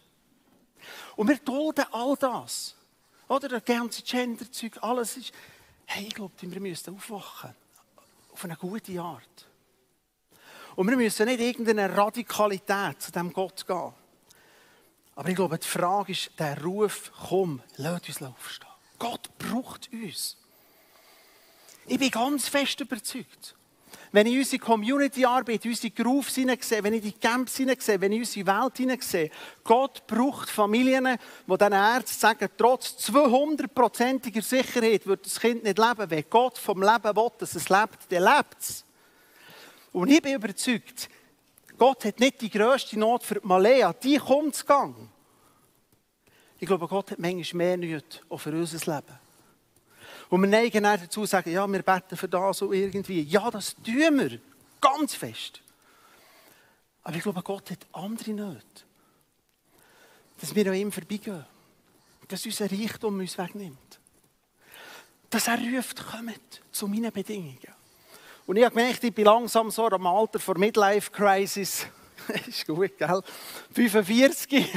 Und 1.16 1.28
wir 1.28 1.38
dulden 1.38 1.86
all 1.92 2.16
das. 2.16 2.76
Oder 3.28 3.50
das 3.50 3.66
ganze 3.66 4.02
Gender-Zeug, 4.04 4.78
alles 4.82 5.18
ist. 5.18 5.32
Hey, 5.86 6.08
ich 6.08 6.16
glaube, 6.16 6.34
wir 6.40 6.62
müssen 6.62 6.96
aufwachen. 6.96 7.54
Auf 8.32 8.44
eine 8.46 8.56
gute 8.56 9.00
Art. 9.02 9.48
Und 10.76 10.88
wir 10.88 10.96
müssen 10.96 11.26
nicht 11.26 11.42
irgendeine 11.42 11.96
Radikalität 11.96 13.02
zu 13.02 13.12
dem 13.12 13.34
Gott 13.34 13.66
gehen. 13.68 13.94
Aber 15.20 15.28
ich 15.28 15.36
glaube, 15.36 15.60
die 15.60 15.68
Frage 15.68 16.14
ist, 16.14 16.32
der 16.40 16.64
Ruf, 16.64 17.12
komm, 17.28 17.62
lass 17.76 18.08
uns 18.08 18.24
aufstehen. 18.24 18.70
Gott 18.98 19.30
braucht 19.38 19.92
uns. 19.92 20.38
Ich 21.88 22.00
bin 22.00 22.10
ganz 22.10 22.48
fest 22.48 22.80
überzeugt. 22.80 23.54
Wenn 24.14 24.28
ich 24.28 24.38
unsere 24.38 24.64
Community-Arbeit, 24.64 25.66
unsere 25.66 25.92
Grooves 25.92 26.34
sehe, 26.34 26.48
wenn 26.82 26.94
ich 26.94 27.02
die 27.02 27.12
Camps 27.12 27.58
sehe, 27.58 27.68
wenn 28.00 28.14
ich 28.14 28.20
unsere 28.20 28.48
Welt 28.48 29.04
sehe, 29.04 29.30
Gott 29.62 30.08
braucht 30.08 30.50
Familien, 30.50 31.18
die 31.48 31.58
den 31.58 31.74
Ärzten 31.74 32.18
sagen, 32.18 32.50
trotz 32.58 32.96
200%iger 33.10 34.42
Sicherheit 34.42 35.06
wird 35.06 35.26
das 35.26 35.38
Kind 35.38 35.66
nicht 35.66 35.78
leben. 35.78 36.10
Wenn 36.10 36.30
Gott 36.30 36.58
vom 36.58 36.82
Leben 36.82 37.16
will, 37.18 37.32
dass 37.40 37.56
es 37.56 37.68
lebt, 37.68 38.10
dann 38.10 38.24
lebt 38.24 38.62
es. 38.62 38.86
Und 39.92 40.10
ich 40.10 40.22
bin 40.22 40.36
überzeugt, 40.36 41.10
Gott 41.80 42.06
hat 42.06 42.20
nicht 42.20 42.42
die 42.42 42.50
grösste 42.50 43.00
Not 43.00 43.24
für 43.24 43.36
die 43.36 43.48
Malea, 43.48 43.94
die 43.94 44.18
kommt 44.18 44.56
zu 44.56 44.65
Gang. 44.65 44.96
Ich 46.60 46.68
glaube, 46.68 46.88
Gott 46.88 47.12
hat 47.12 47.20
manchmal 47.20 47.78
mehr 47.78 47.78
Not 47.78 48.22
auch 48.30 48.38
für 48.38 48.52
unser 48.52 48.96
Leben. 48.96 49.18
Und 50.30 50.42
wir 50.42 50.50
neigen 50.50 50.84
dazu 50.84 51.26
sagen, 51.26 51.52
ja, 51.52 51.65
wir 51.65 51.82
beten 51.82 52.18
für 52.18 52.28
das 52.28 52.58
so 52.58 52.72
irgendwie. 52.72 53.22
Ja, 53.22 53.50
das 53.50 53.76
tun 53.76 54.20
wir. 54.20 54.39
Ganz 54.80 55.15
fest. 55.15 55.62
Aber 57.02 57.15
ich 57.15 57.24
glaube, 57.24 57.42
Gott 57.42 57.72
hat 57.72 57.88
andere 57.94 58.32
nicht. 58.32 58.86
Dass 60.39 60.54
wir 60.54 60.68
an 60.68 60.76
ihm 60.76 60.92
vorbeigehen. 60.92 61.46
Dass 62.28 62.46
unser 62.46 62.70
Reichtum 62.70 63.20
uns 63.20 63.38
wegnimmt. 63.38 64.00
Dass 65.30 65.48
er 65.48 65.58
ruft, 65.58 66.06
kommt 66.06 66.62
zu 66.72 66.88
meinen 66.88 67.12
Bedingungen. 67.12 67.79
Und 68.50 68.58
ich 68.58 68.66
habe 68.66 68.74
gemerkt, 68.74 69.04
ich 69.04 69.14
bin 69.14 69.26
langsam 69.26 69.70
so 69.70 69.88
am 69.88 70.08
Alter 70.08 70.40
vor 70.40 70.58
Midlife 70.58 71.12
Crisis. 71.12 71.86
ist 72.48 72.66
gut, 72.66 72.98
gell? 72.98 73.22
45. 73.76 74.68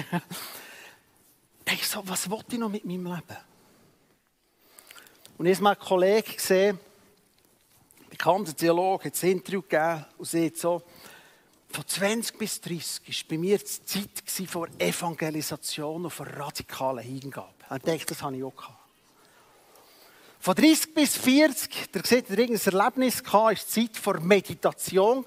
ich 1.64 1.88
so, 1.88 2.02
was 2.06 2.28
wollte 2.28 2.52
ich 2.52 2.58
noch 2.58 2.68
mit 2.68 2.84
meinem 2.84 3.06
Leben? 3.06 3.38
Und 5.38 5.46
ich 5.46 5.56
habe 5.56 5.68
einen 5.70 5.78
Kollegen 5.78 6.34
gesehen, 6.34 6.78
ein 8.02 8.08
bekannter 8.10 8.54
Theologe, 8.54 9.06
hat 9.06 9.22
ein 9.22 9.30
Interview 9.30 9.62
gegeben 9.62 10.04
und 10.18 10.28
sagt 10.28 10.58
so, 10.58 10.82
von 11.70 11.86
20 11.86 12.36
bis 12.36 12.60
30 12.60 13.08
war 13.08 13.30
bei 13.30 13.38
mir 13.38 13.56
die 13.56 13.64
Zeit 13.64 14.50
vor 14.50 14.68
Evangelisation 14.78 16.04
und 16.04 16.10
vor 16.10 16.26
radikaler 16.26 17.00
Hingabe. 17.00 17.54
Ich 17.74 17.82
denke, 17.84 18.04
das 18.04 18.20
habe 18.20 18.36
ich 18.36 18.44
auch 18.44 18.54
gehabt. 18.54 18.81
Von 20.42 20.56
30 20.56 20.92
bis 20.92 21.16
40, 21.18 21.92
der 21.92 22.04
sieht, 22.04 22.28
er 22.28 22.36
irgendein 22.36 22.74
Erlebnis 22.74 23.22
gehabt, 23.22 23.32
war 23.32 23.54
die 23.54 23.64
Zeit 23.64 23.96
vor 23.96 24.18
Meditation. 24.18 25.24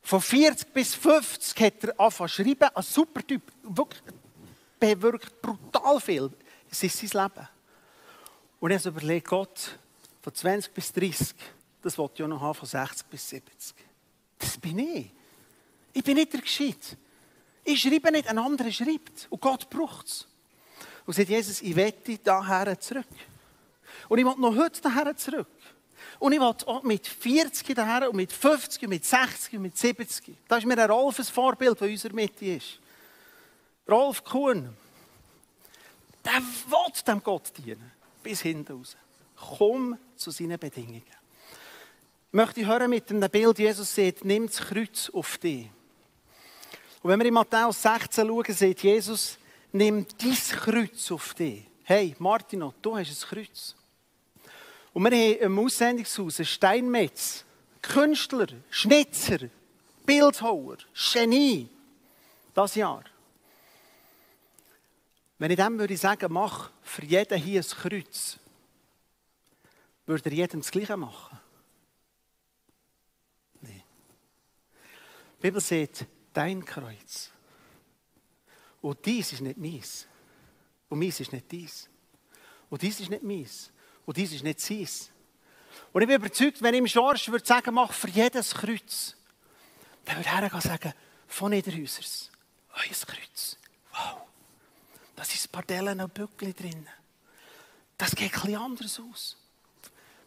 Von 0.00 0.20
40 0.20 0.72
bis 0.72 0.94
50 0.94 1.60
hat 1.60 1.82
er 1.82 1.98
angefangen 1.98 2.28
zu 2.28 2.34
schreiben, 2.36 2.68
ein 2.72 2.82
super 2.84 3.26
Typ, 3.26 3.42
wirklich 3.64 4.00
bewirkt 4.78 5.42
brutal 5.42 6.00
viel. 6.00 6.30
Es 6.70 6.84
ist 6.84 6.98
sein 6.98 7.24
Leben. 7.24 7.48
Und 8.60 8.72
habe 8.72 8.88
überlegt, 8.88 9.26
Gott, 9.26 9.76
von 10.22 10.32
20 10.32 10.72
bis 10.72 10.92
30, 10.92 11.34
das 11.82 11.98
wollte 11.98 12.14
ich 12.14 12.22
auch 12.22 12.28
noch 12.28 12.40
haben, 12.40 12.54
von 12.54 12.68
60 12.68 13.08
bis 13.08 13.28
70. 13.28 13.74
Das 14.38 14.56
bin 14.56 14.78
ich. 14.78 15.10
Ich 15.92 16.04
bin 16.04 16.14
nicht 16.14 16.32
der 16.32 16.42
Gescheit. 16.42 16.96
Ich 17.64 17.82
schreibe 17.82 18.12
nicht, 18.12 18.28
ein 18.28 18.38
anderer 18.38 18.70
schreibt. 18.70 19.26
Und 19.30 19.40
Gott 19.40 19.68
braucht 19.68 20.06
es. 20.06 20.29
Und 21.10 21.14
sagt 21.14 21.28
Jesus, 21.28 21.60
ich 21.60 21.74
wette 21.74 22.18
daher 22.18 22.78
zurück. 22.78 23.04
Und 24.08 24.18
ich 24.20 24.24
will 24.24 24.36
noch 24.38 24.54
heute 24.54 24.80
daher 24.80 25.16
zurück. 25.16 25.48
Und 26.20 26.32
ich 26.32 26.38
will 26.38 26.54
auch 26.66 26.84
mit 26.84 27.04
40 27.04 27.74
daher 27.74 28.08
und 28.08 28.14
mit 28.14 28.32
50 28.32 28.84
und 28.84 28.90
mit 28.90 29.04
60 29.04 29.54
und 29.54 29.62
mit 29.62 29.76
70. 29.76 30.36
Da 30.46 30.58
ist 30.58 30.66
mir 30.66 30.78
ein 30.78 30.88
Rolf 30.88 31.18
ein 31.18 31.24
Vorbild, 31.24 31.80
der 31.80 31.88
in 31.88 31.94
unserer 31.94 32.12
Mitte 32.12 32.44
ist. 32.46 32.78
Rolf 33.88 34.22
Kuhn. 34.22 34.72
Der 36.24 36.32
will 36.32 37.02
dem 37.04 37.24
Gott 37.24 37.54
dienen 37.58 37.90
bis 38.22 38.42
hinten 38.42 38.72
raus. 38.72 38.96
Komm 39.34 39.98
zu 40.14 40.30
seinen 40.30 40.60
Bedingungen. 40.60 41.02
Ich 41.02 42.34
möchte 42.34 42.64
hören 42.64 42.88
mit 42.88 43.10
einem 43.10 43.28
Bild, 43.28 43.58
Jesus 43.58 43.92
sagt, 43.92 44.24
nimm 44.24 44.46
das 44.46 44.58
Kreuz 44.58 45.10
auf 45.12 45.38
dich. 45.38 45.68
Und 47.02 47.10
wenn 47.10 47.18
wir 47.18 47.26
in 47.26 47.34
Matthäus 47.34 47.82
16 47.82 48.28
schauen, 48.28 48.44
sagt 48.54 48.82
Jesus, 48.84 49.39
nimm 49.72 50.06
dein 50.18 50.32
Kreuz 50.32 51.10
auf 51.10 51.34
dich. 51.34 51.66
hey 51.84 52.14
Martino, 52.18 52.72
du 52.80 52.96
hast 52.96 53.10
ein 53.10 53.28
Kreuz. 53.28 53.74
Und 54.92 55.04
wir 55.04 55.10
haben 55.10 55.40
im 55.40 55.58
Aussendungshaus 55.58 56.38
einen 56.38 56.46
Steinmetz, 56.46 57.44
Künstler, 57.82 58.48
Schnitzer, 58.70 59.48
Bildhauer, 60.04 60.78
Genie, 60.94 61.68
das 62.54 62.74
Jahr. 62.74 63.04
Wenn 65.38 65.50
ich 65.50 65.56
dem 65.56 65.78
würde 65.78 65.96
sagen, 65.96 66.32
mach 66.32 66.70
für 66.82 67.04
jeden 67.04 67.40
hier 67.40 67.60
ein 67.60 67.66
Kreuz, 67.66 68.38
würde 70.06 70.28
er 70.28 70.32
jedem 70.32 70.60
das 70.60 70.70
Gleiche 70.70 70.96
machen? 70.96 71.38
Nein. 73.62 73.82
Die 75.38 75.42
Bibel 75.42 75.60
sagt, 75.60 76.06
dein 76.32 76.64
Kreuz. 76.64 77.30
Und 78.80 79.04
dies 79.04 79.32
ist 79.32 79.40
nicht 79.40 79.58
meins. 79.58 80.06
Und 80.88 80.98
meins 80.98 81.20
ist 81.20 81.32
nicht 81.32 81.50
dies. 81.50 81.88
Und 82.68 82.82
dies 82.82 83.00
ist 83.00 83.10
nicht 83.10 83.22
meins. 83.22 83.70
Und 84.06 84.16
dies 84.16 84.32
ist 84.32 84.42
nicht 84.42 84.60
seins. 84.60 85.10
Und 85.92 86.02
ich 86.02 86.08
bin 86.08 86.16
überzeugt, 86.16 86.62
wenn 86.62 86.74
ich 86.74 86.80
im 86.80 86.88
Schorsch 86.88 87.28
würde 87.28 87.46
sagen, 87.46 87.74
mach 87.74 87.92
für 87.92 88.08
jedes 88.08 88.54
Kreuz, 88.54 89.16
dann 90.04 90.16
würde 90.16 90.54
er 90.54 90.60
sagen, 90.60 90.92
von 91.26 91.50
Niederhäusers, 91.50 92.30
euer 92.74 93.06
Kreuz. 93.06 93.56
Wow. 93.92 94.22
Da 95.14 95.24
sind 95.24 95.44
ein 95.44 95.52
paar 95.52 95.62
Dellen 95.62 96.00
und 96.00 96.14
Bückchen 96.14 96.54
drin. 96.54 96.86
Das 97.98 98.14
geht 98.14 98.32
etwas 98.34 98.54
anders 98.54 99.00
aus. 99.00 99.36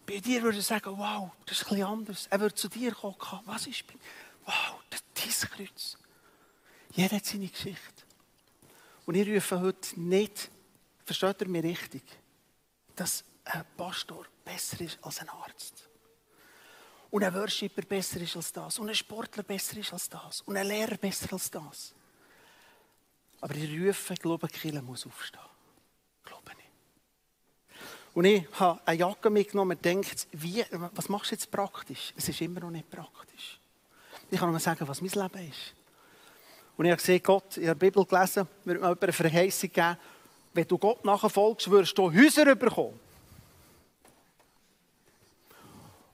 Bei 0.05 0.19
dir 0.19 0.43
würde 0.43 0.59
er 0.59 0.63
sagen, 0.63 0.97
wow, 0.97 1.31
das 1.45 1.61
ist 1.61 1.71
etwas 1.71 1.81
anders. 1.81 2.27
Er 2.29 2.39
würde 2.39 2.55
zu 2.55 2.67
dir 2.67 2.93
kommen, 2.93 3.41
was 3.45 3.67
ist 3.67 3.87
bei 3.87 3.93
Wow, 4.45 4.79
das 4.89 5.01
ist 5.25 5.43
dein 5.43 5.49
Kreuz. 5.51 5.97
Jeder 6.91 7.15
hat 7.15 7.25
seine 7.25 7.47
Geschichte. 7.47 8.02
Und 9.05 9.15
ich 9.15 9.27
rufe 9.27 9.59
heute 9.59 9.99
nicht, 9.99 10.49
versteht 11.05 11.41
ihr 11.41 11.47
mich 11.47 11.63
richtig, 11.63 12.03
dass 12.95 13.23
ein 13.45 13.65
Pastor 13.75 14.25
besser 14.45 14.81
ist 14.81 14.99
als 15.01 15.19
ein 15.19 15.29
Arzt. 15.29 15.89
Und 17.11 17.23
ein 17.23 17.33
Worshipper 17.33 17.83
besser 17.83 18.21
ist 18.21 18.35
als 18.35 18.51
das. 18.51 18.79
Und 18.79 18.89
ein 18.89 18.95
Sportler 18.95 19.43
besser 19.43 19.77
ist 19.77 19.93
als 19.93 20.09
das. 20.09 20.41
Und 20.41 20.57
ein 20.57 20.65
Lehrer 20.65 20.97
besser 20.97 21.31
als 21.33 21.51
das. 21.51 21.93
Aber 23.39 23.55
ich 23.55 23.69
rufe, 23.79 24.13
ich 24.13 24.19
glaube, 24.19 24.47
Kille 24.47 24.81
muss 24.81 25.05
aufstehen. 25.05 25.39
Glaube 26.23 26.51
ich. 26.57 27.75
Und 28.15 28.25
ich 28.25 28.47
habe 28.59 28.81
eine 28.87 28.99
Jacke 28.99 29.29
mitgenommen 29.29 29.77
und 29.77 29.85
denkt, 29.85 30.27
wie, 30.31 30.65
was 30.71 31.09
machst 31.09 31.31
du 31.31 31.35
jetzt 31.35 31.51
praktisch? 31.51 32.13
Es 32.15 32.29
ist 32.29 32.41
immer 32.41 32.61
noch 32.61 32.71
nicht 32.71 32.89
praktisch. 32.89 33.59
Ich 34.31 34.39
kann 34.39 34.49
nur 34.49 34.59
sagen, 34.59 34.87
was 34.87 35.01
mein 35.01 35.11
Leben 35.11 35.49
ist. 35.49 35.75
Und 36.75 36.85
ich 36.85 36.91
habe 36.91 36.99
gesehen, 36.99 37.21
Gott, 37.23 37.57
in 37.57 37.65
der 37.65 37.75
Bibel 37.75 38.05
gelesen, 38.05 38.47
wird 38.65 38.81
mir 38.81 38.97
eine 38.99 39.13
Verheißung 39.13 39.71
geben, 39.71 39.97
wenn 40.53 40.67
du 40.67 40.77
Gott 40.77 41.03
nachfolgst, 41.03 41.69
wirst 41.69 41.97
du 41.97 42.11
Häuser 42.11 42.55
bekommen. 42.55 42.99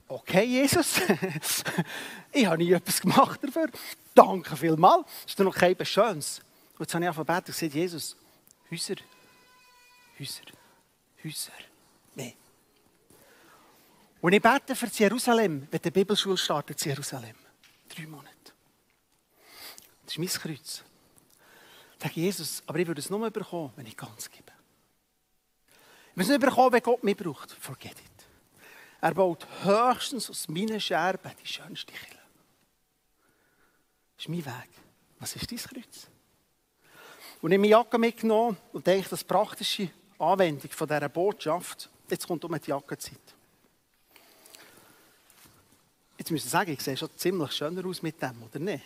Okay, 0.08 0.44
Jesus, 0.44 1.00
ich 2.32 2.44
habe 2.44 2.58
nie 2.58 2.72
etwas 2.72 3.00
gemacht 3.00 3.38
dafür. 3.44 3.70
Danke 4.12 4.56
vielmals. 4.56 5.06
Das 5.22 5.26
ist 5.26 5.38
doch 5.38 5.44
noch 5.44 5.54
kein 5.54 5.76
Schönes. 5.86 6.40
Und 6.72 6.80
jetzt 6.80 6.94
habe 6.94 7.04
ich 7.04 7.10
angefangen 7.10 7.38
und 7.38 7.46
gesagt, 7.46 7.74
Jesus, 7.74 8.16
Häuser, 8.70 8.96
Häuser, 10.18 10.42
Häuser. 11.22 11.52
Nein. 12.16 12.32
Und 14.20 14.32
ich 14.32 14.42
bete 14.42 14.74
für 14.74 14.86
Jerusalem, 14.86 15.68
wenn 15.70 15.80
die 15.80 15.90
Bibelschule 15.90 16.36
startet, 16.36 16.84
Jerusalem. 16.84 17.36
Drei 17.88 18.06
Monate. 18.06 18.39
Das 20.10 20.18
ist 20.18 20.42
mein 20.42 20.42
Kreuz. 20.42 20.82
Ich 21.96 22.02
sage 22.02 22.20
Jesus, 22.20 22.64
aber 22.66 22.80
ich 22.80 22.86
würde 22.88 22.98
es 22.98 23.10
nur 23.10 23.30
bekommen, 23.30 23.72
wenn 23.76 23.86
ich 23.86 23.96
ganz 23.96 24.28
gebe. 24.28 24.50
Ich 26.10 26.16
würde 26.16 26.22
es 26.22 26.28
nicht 26.30 26.40
bekommen, 26.40 26.72
wenn 26.72 26.82
Gott 26.82 27.04
mich 27.04 27.16
braucht. 27.16 27.52
Forget 27.52 27.92
it. 27.92 28.26
Er 29.00 29.14
baut 29.14 29.46
höchstens 29.62 30.28
aus 30.28 30.48
meinen 30.48 30.80
Scherben 30.80 31.30
die 31.40 31.46
schönste 31.46 31.92
Kille. 31.92 32.18
Das 34.16 34.24
ist 34.24 34.28
mein 34.28 34.44
Weg. 34.44 34.68
Was 35.20 35.36
ist 35.36 35.48
dein 35.48 35.58
Kreuz? 35.58 36.08
Und 37.40 37.52
ich 37.52 37.56
habe 37.56 37.58
meine 37.58 37.68
Jacke 37.68 37.96
mitgenommen 37.96 38.56
und 38.72 38.84
denke, 38.84 39.08
das 39.10 39.22
praktische 39.22 39.90
Anwendung 40.18 40.72
von 40.72 40.88
dieser 40.88 41.08
Botschaft, 41.08 41.88
jetzt 42.08 42.26
kommt 42.26 42.44
um 42.44 42.58
die 42.58 42.68
Jackenzeit. 42.68 43.16
Jetzt 46.18 46.32
müsst 46.32 46.46
ihr 46.46 46.50
sagen, 46.50 46.72
ich 46.72 46.80
sehe 46.80 46.96
schon 46.96 47.16
ziemlich 47.16 47.52
schöner 47.52 47.86
aus 47.86 48.02
mit 48.02 48.20
dem, 48.20 48.42
oder 48.42 48.58
nicht? 48.58 48.82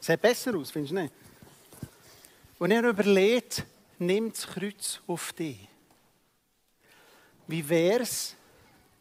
Sieht 0.00 0.20
besser 0.20 0.56
aus, 0.56 0.70
findest 0.70 0.92
du 0.92 1.02
nicht? 1.02 1.14
Und 2.58 2.70
er 2.70 2.84
überlegt, 2.84 3.64
nimm 3.98 4.30
das 4.30 4.46
Kreuz 4.46 5.00
auf 5.06 5.32
dich. 5.32 5.68
Wie 7.46 7.68
wäre 7.68 8.02
es, 8.02 8.34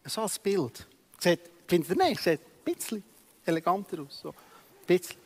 so 0.05 0.21
als 0.21 0.39
Bild? 0.39 0.87
Sieht, 1.19 1.41
findet 1.67 1.89
ihr 1.89 2.07
nicht? 2.07 2.21
Sieht 2.21 2.41
ein 2.41 2.63
bisschen 2.63 3.03
eleganter 3.45 4.01
aus. 4.01 4.19
So. 4.19 4.33
Bisschen. 4.85 5.17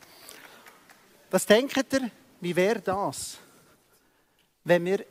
Was 1.30 1.46
denkt 1.46 1.76
ihr, 1.92 2.10
wie 2.40 2.54
wäre 2.54 2.80
das, 2.80 3.38
wenn 4.64 4.84
wir 4.84 5.04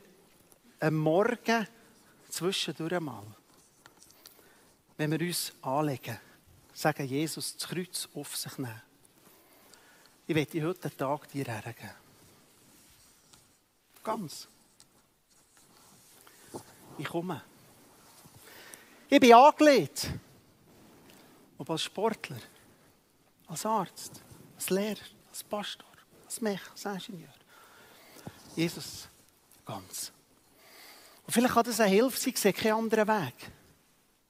am 0.80 0.96
Morgen 0.96 1.66
zwischendurch 2.28 3.00
mal, 3.00 3.24
wenn 4.96 5.10
wir 5.10 5.20
uns 5.20 5.52
anlegen, 5.62 6.18
sagen, 6.72 7.06
Jesus, 7.06 7.56
das 7.56 7.68
Kreuz 7.68 8.08
auf 8.14 8.36
sich 8.36 8.58
nehmen. 8.58 8.82
Ich 10.26 10.34
werde 10.34 10.66
heute 10.66 10.88
den 10.88 10.96
Tag 10.96 11.28
dir 11.28 11.44
hergeben. 11.44 11.90
Ganz. 14.02 14.48
Ich 16.96 17.08
komme. 17.08 17.42
Ich 19.08 19.20
bin 19.20 19.34
angelegt. 19.34 20.10
Ob 21.58 21.70
als 21.70 21.82
Sportler, 21.82 22.38
als 23.46 23.66
Arzt, 23.66 24.22
als 24.56 24.70
Lehrer, 24.70 25.04
als 25.30 25.44
Pastor, 25.44 25.86
als 26.24 26.40
Mech, 26.40 26.60
als 26.70 26.84
Ingenieur. 26.84 27.32
Jesus, 28.56 29.08
ganz. 29.64 30.10
Und 31.26 31.32
vielleicht 31.32 31.54
kann 31.54 31.64
das 31.64 31.80
eine 31.80 31.90
Hilfe 31.90 32.18
sein, 32.18 32.32
ich 32.34 32.40
sehe 32.40 32.52
keinen 32.52 32.74
anderen 32.74 33.08
Weg. 33.08 33.34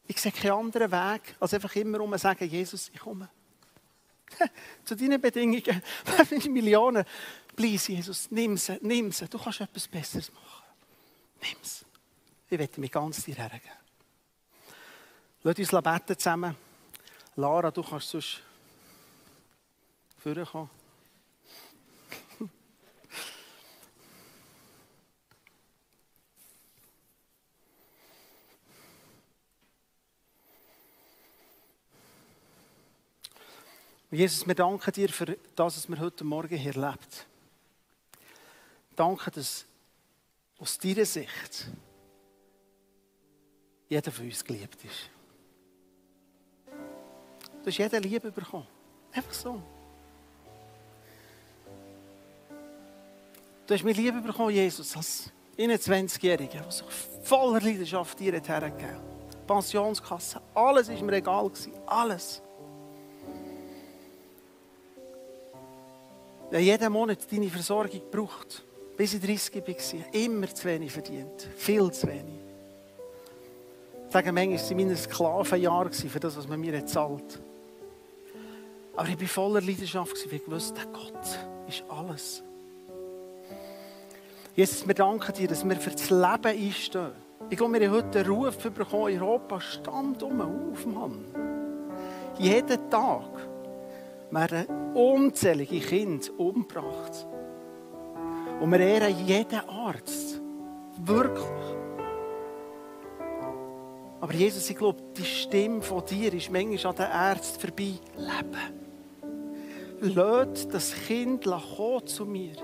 Ich 0.06 0.20
sehe 0.20 0.32
keinen 0.32 0.52
anderen 0.52 0.90
Weg, 0.90 1.36
als 1.40 1.54
einfach 1.54 1.74
immer 1.76 2.00
um 2.00 2.12
zu 2.12 2.18
sagen, 2.18 2.48
Jesus, 2.48 2.90
ich 2.92 3.00
komme. 3.00 3.30
Zu 4.84 4.96
deinen 4.96 5.20
Bedingungen, 5.20 5.62
meine 6.30 6.48
Millionen. 6.50 7.04
Please, 7.54 7.92
Jesus, 7.92 8.30
nimm 8.30 8.56
sie, 8.56 8.78
nimm 8.82 9.12
sie. 9.12 9.28
Du 9.28 9.38
kannst 9.38 9.60
etwas 9.60 9.86
Besseres 9.88 10.32
machen. 10.32 10.64
Nimm 11.42 11.58
sie. 11.62 11.84
Ich 12.50 12.58
werde 12.58 12.80
mich 12.80 12.90
ganz 12.90 13.24
dir 13.24 13.34
hergeben. 13.34 13.70
Lass 15.42 15.58
uns 15.58 15.70
beten 15.70 16.18
zusammen. 16.18 16.56
Lara, 17.36 17.70
du 17.70 17.82
kannst 17.82 18.08
sonst 18.08 18.40
vorkommen. 20.18 20.70
Jesus, 34.14 34.46
wir 34.46 34.54
danken 34.54 34.92
dir 34.92 35.08
für 35.08 35.36
das, 35.56 35.76
was 35.76 35.88
wir 35.88 35.98
heute 35.98 36.22
Morgen 36.22 36.56
hier 36.56 36.76
erlebt. 36.76 37.26
Danke, 38.94 39.30
dass 39.32 39.66
aus 40.58 40.78
deiner 40.78 41.04
Sicht 41.04 41.66
jeder 43.88 44.12
von 44.12 44.24
uns 44.24 44.44
geliebt 44.44 44.78
ist. 44.84 45.10
Du 47.62 47.66
hast 47.66 47.78
jede 47.78 47.98
Liebe 47.98 48.30
bekommen. 48.30 48.66
Einfach 49.12 49.32
so. 49.32 49.60
Du 53.66 53.74
hast 53.74 53.82
mir 53.82 53.94
Liebe 53.94 54.20
bekommen, 54.20 54.50
Jesus, 54.50 54.96
als 54.96 55.30
21-Jähriger, 55.58 56.60
der 56.60 56.70
sich 56.70 56.86
voller 57.24 57.60
Leidenschaft 57.60 58.20
dir 58.20 58.32
hergegeben 58.32 58.94
hat. 58.94 59.46
Pensionskasse, 59.46 60.40
alles 60.54 60.88
war 60.88 61.02
mir 61.02 61.16
egal. 61.16 61.50
Alles. 61.86 62.42
Habe 66.54 66.62
jeden 66.62 66.92
Monat 66.92 67.18
deine 67.32 67.50
Versorgung 67.50 68.00
gebraucht. 68.00 68.62
Bis 68.96 69.14
ich 69.14 69.20
30 69.20 69.56
war. 69.56 70.14
Immer 70.14 70.54
zu 70.54 70.64
wenig 70.66 70.92
verdient. 70.92 71.48
Viel 71.56 71.90
zu 71.90 72.06
wenig. 72.06 72.40
Ich 74.06 74.12
sage 74.12 74.30
manchmal, 74.30 74.54
es 74.54 74.70
waren 74.70 74.76
meine 74.76 74.96
Sklavenjahre 74.96 75.90
für 75.90 76.20
das, 76.20 76.36
was 76.36 76.46
man 76.46 76.60
mir 76.60 76.70
gezahlt 76.70 77.24
hat. 77.24 77.40
Aber 78.94 79.08
ich 79.08 79.20
war 79.20 79.26
voller 79.26 79.60
Leidenschaft, 79.60 80.14
weil 80.30 80.34
ich 80.38 80.48
wusste, 80.48 80.80
Gott 80.92 81.38
ist 81.68 81.82
alles. 81.88 82.44
Jesus, 84.54 84.86
wir 84.86 84.94
danken 84.94 85.32
dir, 85.32 85.48
dass 85.48 85.68
wir 85.68 85.74
für 85.74 85.90
das 85.90 86.10
Leben 86.10 86.66
einstehen. 86.66 87.10
Ich 87.50 87.56
glaube, 87.56 87.80
wir 87.80 87.90
haben 87.90 87.96
heute 87.96 88.20
einen 88.20 88.30
Ruf 88.30 88.56
bekommen, 88.58 89.20
Europa 89.20 89.60
stand 89.60 90.22
um 90.22 90.40
auf, 90.40 90.86
Mann. 90.86 91.24
Jeden 92.38 92.90
Tag 92.90 93.53
werden 94.34 94.94
unzählige 94.94 95.80
Kinder 95.80 96.26
umgebracht. 96.38 97.26
Und 98.60 98.72
wir 98.72 98.80
ehren 98.80 99.26
jeden 99.26 99.68
Arzt, 99.68 100.40
Wirklich. 100.98 101.44
Aber 104.20 104.32
Jesus, 104.32 104.70
ich 104.70 104.76
glaube, 104.76 105.02
die 105.16 105.24
Stimme 105.24 105.82
von 105.82 106.04
dir 106.06 106.32
ist 106.32 106.50
manchmal 106.50 106.92
an 106.92 106.96
den 106.96 107.10
Ärzten 107.10 107.60
vorbei. 107.60 107.94
Leben. 108.16 110.14
Lass 110.14 110.68
das 110.68 110.94
Kind 111.06 111.44
kommen 111.44 112.06
zu 112.06 112.24
mir. 112.24 112.54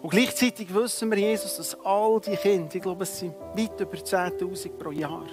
Und 0.00 0.10
gleichzeitig 0.10 0.72
wissen 0.74 1.10
wir, 1.10 1.18
Jesus, 1.18 1.56
dass 1.56 1.78
all 1.84 2.20
die 2.20 2.36
Kinder, 2.36 2.74
ich 2.74 2.82
glaube, 2.82 3.02
es 3.02 3.18
sind 3.18 3.34
weit 3.54 3.80
über 3.80 3.96
10.000 3.96 4.68
pro 4.70 4.90
Jahr, 4.90 5.26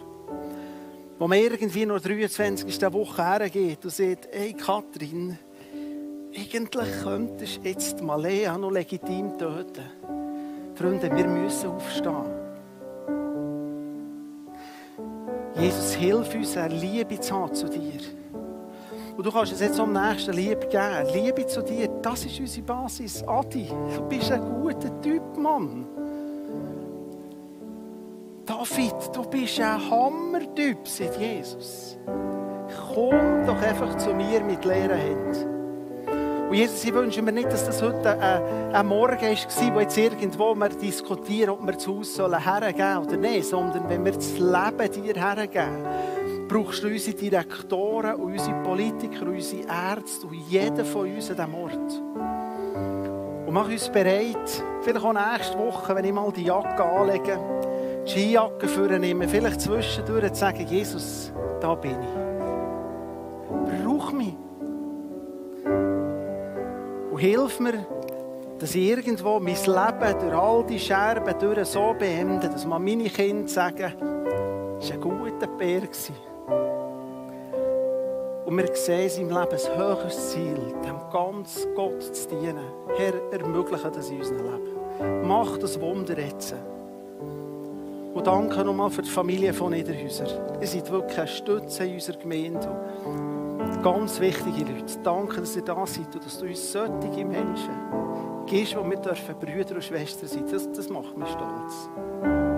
wo 1.21 1.27
man 1.27 1.37
irgendwie 1.37 1.85
noch 1.85 1.99
23. 1.99 2.81
Woche 2.91 3.23
hergeht 3.23 3.85
und 3.85 3.91
sagt, 3.91 4.27
hey 4.31 4.53
Kathrin, 4.53 5.37
eigentlich 6.35 7.03
könntest 7.03 7.57
du 7.57 7.69
jetzt 7.69 8.01
Malea 8.01 8.57
noch 8.57 8.71
legitim 8.71 9.37
töten. 9.37 9.83
Freunde, 10.73 11.15
wir 11.15 11.27
müssen 11.27 11.69
aufstehen. 11.69 12.25
Jesus, 15.59 15.93
hilf 15.93 16.33
uns, 16.33 16.57
eine 16.57 16.73
Liebe 16.73 17.19
zu 17.19 17.35
haben 17.35 17.53
zu 17.53 17.69
dir. 17.69 18.01
Und 19.15 19.23
du 19.23 19.31
kannst 19.31 19.53
es 19.53 19.59
jetzt 19.59 19.79
am 19.79 19.93
nächsten 19.93 20.33
Liebe 20.33 20.65
geben. 20.65 21.07
Liebe 21.13 21.45
zu 21.45 21.61
dir, 21.61 21.87
das 22.01 22.25
ist 22.25 22.39
unsere 22.39 22.65
Basis. 22.65 23.23
Adi, 23.27 23.67
du 23.67 24.01
bist 24.09 24.31
ein 24.31 24.41
guter 24.41 24.99
Typ, 25.01 25.37
Mann. 25.37 25.85
David, 28.61 29.15
du 29.15 29.23
bist 29.23 29.59
ein 29.59 29.89
Hammertyp, 29.89 30.87
sagt 30.87 31.19
Jesus. 31.19 31.97
Komm 32.93 33.43
doch 33.47 33.59
einfach 33.59 33.97
zu 33.97 34.13
mir 34.13 34.39
mit 34.41 34.63
leeren 34.63 34.99
Händen. 34.99 36.47
Und 36.47 36.53
Jesus, 36.53 36.83
ich 36.83 36.93
wünsche 36.93 37.23
mir 37.23 37.31
nicht, 37.31 37.51
dass 37.51 37.65
das 37.65 37.81
heute 37.81 38.19
ein, 38.19 38.75
ein 38.75 38.85
Morgen 38.85 39.19
war, 39.19 39.75
wo 39.75 39.79
jetzt 39.79 39.97
irgendwo 39.97 40.53
wir 40.53 40.69
diskutieren, 40.69 41.49
ob 41.49 41.65
wir 41.65 41.75
zu 41.75 41.97
Hause 41.97 42.37
hergeben 42.37 42.77
sollen 42.77 43.07
oder 43.07 43.17
nicht, 43.17 43.45
sondern 43.45 43.89
wenn 43.89 44.05
wir 44.05 44.11
das 44.11 44.37
Leben 44.37 45.05
dir 45.05 45.15
hergeben, 45.15 46.47
brauchst 46.47 46.83
du 46.83 46.87
unsere 46.87 47.17
Direktoren 47.17 48.13
und 48.13 48.33
unsere 48.33 48.61
Politiker, 48.61 49.25
unsere 49.25 49.63
Ärzte 49.63 50.27
und 50.27 50.35
jeden 50.35 50.85
von 50.85 51.11
uns 51.11 51.31
an 51.31 51.35
diesem 51.35 51.55
Ort. 51.55 52.01
Und 53.47 53.53
mach 53.53 53.67
uns 53.67 53.89
bereit, 53.89 54.63
vielleicht 54.81 55.03
auch 55.03 55.13
nächste 55.13 55.57
Woche, 55.57 55.95
wenn 55.95 56.05
ich 56.05 56.13
mal 56.13 56.31
die 56.31 56.43
Jacke 56.43 56.83
anlege, 56.83 57.39
Skijacke 58.05 58.67
vornehme, 58.67 59.27
vielleicht 59.27 59.61
zwischendurch 59.61 60.33
zu 60.33 60.39
sagen, 60.39 60.65
Jesus, 60.67 61.31
da 61.59 61.75
bin 61.75 61.97
ich. 62.01 63.83
Brauch 63.83 64.11
mich. 64.11 64.35
Und 67.11 67.19
hilf 67.19 67.59
mir, 67.59 67.85
dass 68.59 68.75
ich 68.75 68.89
irgendwo 68.89 69.39
mein 69.39 69.55
Leben 69.55 70.19
durch 70.19 70.33
all 70.33 70.63
die 70.65 70.79
Scherben 70.79 71.35
durch 71.39 71.67
so 71.67 71.95
beende, 71.97 72.49
dass 72.49 72.65
man 72.65 72.83
meine 72.83 73.09
Kinder 73.09 73.47
sagen, 73.47 73.93
es 74.79 74.89
war 74.89 74.95
ein 74.95 75.01
guter 75.01 75.47
Bär. 75.47 75.81
Und 78.45 78.57
wir 78.57 78.75
sehen 78.75 79.03
in 79.03 79.09
seinem 79.09 79.29
Leben 79.29 79.51
ein 79.51 79.77
höheres 79.77 80.31
Ziel, 80.31 80.73
dem 80.83 80.99
ganz 81.11 81.67
Gott 81.75 82.01
zu 82.01 82.27
dienen. 82.29 82.59
Herr, 82.97 83.13
ermögliche 83.31 83.91
das 83.91 84.09
in 84.09 84.19
unserem 84.19 84.37
Leben. 84.37 85.27
Mach 85.27 85.57
das 85.57 85.79
Wunder 85.79 86.19
jetzt. 86.19 86.55
Und 88.13 88.27
danke 88.27 88.63
nochmal 88.65 88.89
für 88.89 89.01
die 89.01 89.09
Familie 89.09 89.53
von 89.53 89.71
Niederhäuser. 89.71 90.59
Ihr 90.59 90.67
seid 90.67 90.91
wirklich 90.91 91.17
eine 91.17 91.27
Stütze 91.27 91.85
in 91.85 91.93
unserer 91.95 92.17
Gemeinde. 92.17 92.69
Ganz 93.81 94.19
wichtige 94.19 94.71
Leute. 94.71 94.99
Danke, 95.03 95.41
dass 95.41 95.55
ihr 95.55 95.63
da 95.63 95.85
seid 95.85 96.13
und 96.13 96.25
dass 96.25 96.37
du 96.37 96.45
uns 96.45 96.71
solche 96.71 97.25
Menschen 97.25 97.73
gibst, 98.45 98.75
wo 98.75 98.89
wir 98.89 98.97
dürfen 98.97 99.35
Brüder 99.39 99.75
und 99.75 99.83
Schwestern 99.83 100.27
sein. 100.27 100.45
Das, 100.51 100.71
das 100.71 100.89
macht 100.89 101.17
mich 101.17 101.29
stolz. 101.29 102.50